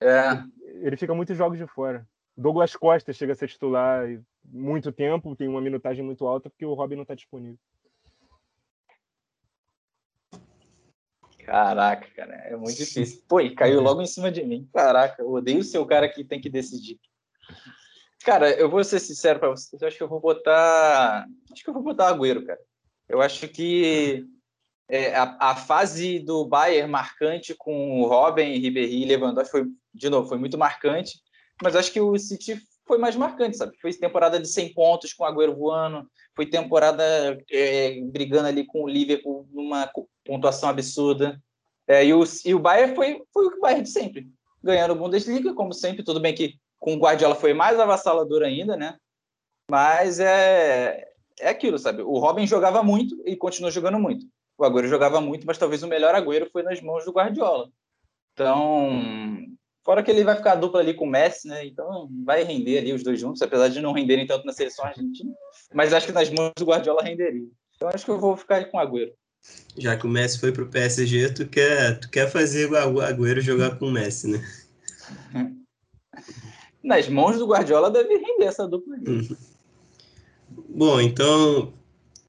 [0.00, 0.32] É.
[0.60, 2.06] Ele, ele fica muitos jogos de fora.
[2.36, 4.06] Douglas Costa chega a ser titular
[4.44, 7.58] muito tempo, tem uma minutagem muito alta, porque o Robin não está disponível.
[11.44, 13.22] Caraca, cara, é muito difícil.
[13.26, 14.68] Pô, e caiu logo em cima de mim.
[14.72, 17.00] Caraca, eu odeio ser o cara que tem que decidir.
[18.24, 21.26] Cara, eu vou ser sincero para vocês, eu acho que eu vou botar.
[21.52, 22.58] Acho que eu vou botar Agüero, cara.
[23.08, 24.24] Eu acho que
[24.88, 30.10] é, a, a, fase do Bayern marcante com o Robin, Ribéry e Lewandowski foi, de
[30.10, 31.20] novo, foi muito marcante,
[31.62, 33.76] mas acho que o City foi mais marcante, sabe?
[33.80, 38.82] Foi temporada de 100 pontos com o Agüero voando, foi temporada é, brigando ali com
[38.82, 39.90] o Liverpool numa
[40.24, 41.40] pontuação absurda.
[41.86, 44.26] É, e, o, e o Bayern foi, foi o Bayern de sempre,
[44.62, 48.76] ganhando o Bundesliga, como sempre, tudo bem que com o Guardiola foi mais avassalador ainda,
[48.76, 48.96] né?
[49.70, 51.08] Mas é,
[51.40, 52.02] é aquilo, sabe?
[52.02, 54.26] O Robin jogava muito e continuou jogando muito.
[54.56, 57.70] O Agüero jogava muito, mas talvez o melhor Agüero foi nas mãos do Guardiola.
[58.32, 59.46] Então,
[59.84, 61.64] fora que ele vai ficar dupla ali com o Messi, né?
[61.66, 65.32] Então vai render ali os dois juntos, apesar de não renderem tanto na seleção argentina.
[65.72, 67.46] Mas acho que nas mãos do Guardiola renderia.
[67.76, 69.12] Então acho que eu vou ficar com o Agüero.
[69.76, 73.78] Já que o Messi foi pro PSG, tu quer, tu quer fazer o Agüero jogar
[73.78, 74.38] com o Messi, né?
[76.88, 79.02] Nas mãos do Guardiola deve render essa dupla aí.
[79.06, 79.36] Uhum.
[80.70, 81.74] Bom, então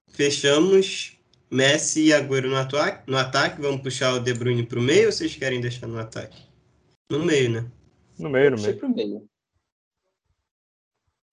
[0.09, 1.17] fechamos
[1.49, 3.61] Messi e Agüero no, ataque, no ataque.
[3.61, 6.43] Vamos puxar o De Bruyne para o meio ou vocês querem deixar no ataque?
[7.09, 7.71] No meio, né?
[8.19, 8.77] No meio, no meio.
[8.77, 9.29] Pro meio.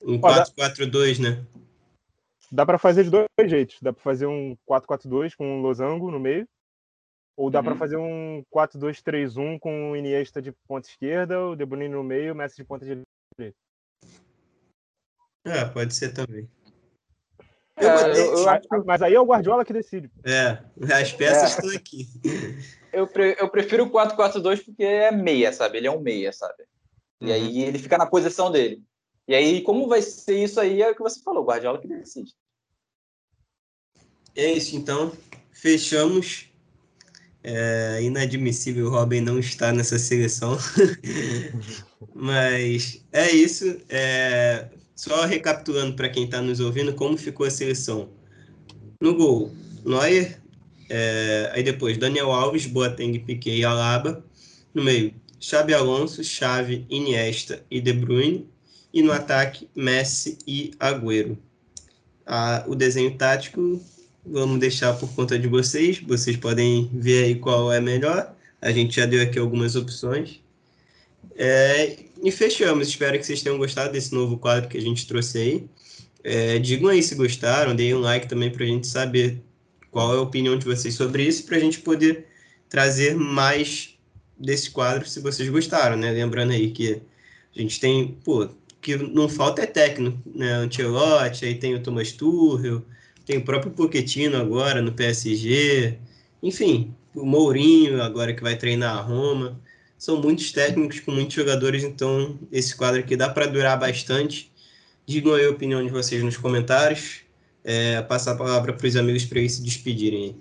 [0.00, 1.44] Um 4-4-2, né?
[2.52, 3.78] Dá para fazer de dois jeitos.
[3.82, 6.46] Dá para fazer um 4-4-2 com um losango no meio.
[7.36, 7.64] Ou dá uhum.
[7.64, 12.32] para fazer um 4-2-3-1 com o Iniesta de ponta esquerda, o De Bruyne no meio,
[12.32, 13.15] o Messi de ponta direita.
[15.46, 16.48] É, pode ser também.
[17.76, 18.66] É, eu, eu acho...
[18.84, 20.10] Mas aí é o Guardiola que decide.
[20.24, 20.58] É,
[20.92, 21.46] as peças é.
[21.46, 22.08] estão aqui.
[22.92, 23.36] Eu, pre...
[23.38, 25.78] eu prefiro o 4-4-2 porque é meia, sabe?
[25.78, 26.64] Ele é um meia, sabe?
[27.20, 27.32] E uhum.
[27.32, 28.82] aí ele fica na posição dele.
[29.28, 31.86] E aí, como vai ser isso aí, é o que você falou, o Guardiola que
[31.86, 32.32] decide.
[34.34, 35.12] É isso, então.
[35.52, 36.50] Fechamos.
[37.42, 40.58] É inadmissível o Robin não estar nessa seleção.
[42.12, 43.80] Mas é isso.
[43.88, 44.68] É...
[44.96, 48.08] Só recapitulando para quem está nos ouvindo como ficou a seleção.
[48.98, 49.52] No gol,
[49.84, 50.40] Neuer.
[50.88, 51.50] É...
[51.52, 54.24] Aí depois, Daniel Alves, Boateng, Piquet e Alaba.
[54.72, 58.48] No meio, Xabi Alonso, Xavi, Iniesta e De Bruyne.
[58.92, 61.36] E no ataque, Messi e Agüero.
[62.24, 63.78] Ah, o desenho tático
[64.24, 66.00] vamos deixar por conta de vocês.
[66.00, 68.34] Vocês podem ver aí qual é melhor.
[68.62, 70.40] A gente já deu aqui algumas opções.
[71.34, 72.88] É, e fechamos.
[72.88, 75.68] Espero que vocês tenham gostado desse novo quadro que a gente trouxe aí.
[76.22, 79.42] É, digam aí se gostaram, deem um like também para a gente saber
[79.90, 82.26] qual é a opinião de vocês sobre isso, para a gente poder
[82.68, 83.96] trazer mais
[84.38, 86.10] desse quadro se vocês gostaram, né?
[86.10, 87.00] Lembrando aí que
[87.56, 88.48] a gente tem, pô,
[88.82, 90.52] que não falta é técnico, né?
[90.52, 92.82] Ancelotti, aí tem o Thomas Tuchel,
[93.24, 95.98] tem o próprio Pochettino agora no PSG,
[96.42, 99.60] enfim, o Mourinho agora que vai treinar a Roma.
[99.98, 104.52] São muitos técnicos com muitos jogadores, então esse quadro aqui dá para durar bastante.
[105.06, 107.22] Digam aí a opinião de vocês nos comentários.
[107.64, 110.40] É, passar a palavra para os amigos para eles se despedirem.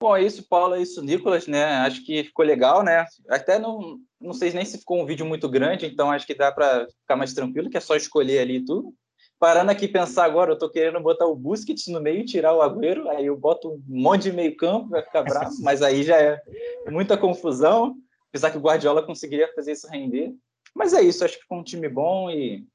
[0.00, 1.64] Bom, é isso, Paulo, é isso, Nicolas, né?
[1.64, 3.04] Acho que ficou legal, né?
[3.28, 6.50] Até não, não sei nem se ficou um vídeo muito grande, então acho que dá
[6.50, 8.94] para ficar mais tranquilo, que é só escolher ali tudo
[9.38, 12.62] parando aqui pensar agora, eu tô querendo botar o Busquets no meio e tirar o
[12.62, 16.20] Agüero, aí eu boto um monte de meio campo, vai ficar bravo, mas aí já
[16.20, 16.42] é
[16.90, 17.96] muita confusão,
[18.28, 20.34] apesar que o Guardiola conseguiria fazer isso render.
[20.74, 22.66] Mas é isso, acho que ficou um time bom e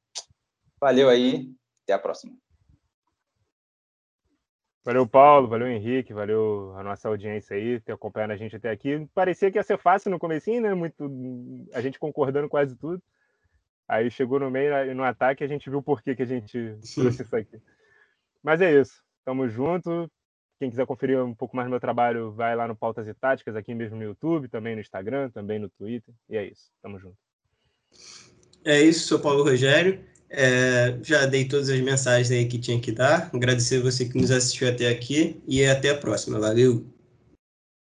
[0.80, 1.50] valeu aí,
[1.84, 2.34] até a próxima.
[4.86, 9.08] Valeu, Paulo, valeu, Henrique, valeu a nossa audiência aí, ter acompanhado a gente até aqui.
[9.14, 10.74] Parecia que ia ser fácil no comecinho, né?
[10.74, 11.10] Muito,
[11.74, 13.02] a gente concordando quase tudo.
[13.94, 16.76] Aí chegou no meio e no ataque a gente viu por que, que a gente
[16.96, 17.62] trouxe isso aqui.
[18.42, 19.04] Mas é isso.
[19.24, 20.10] Tamo junto.
[20.60, 23.56] Quem quiser conferir um pouco mais do meu trabalho, vai lá no Pautas e Táticas,
[23.56, 26.12] aqui mesmo no YouTube, também no Instagram, também no Twitter.
[26.28, 26.72] E é isso.
[26.82, 27.18] Tamo junto.
[28.66, 30.04] É isso, sou Paulo Rogério.
[30.28, 33.30] É, já dei todas as mensagens aí que tinha que dar.
[33.32, 36.40] Agradecer você que nos assistiu até aqui e até a próxima.
[36.40, 36.84] Valeu!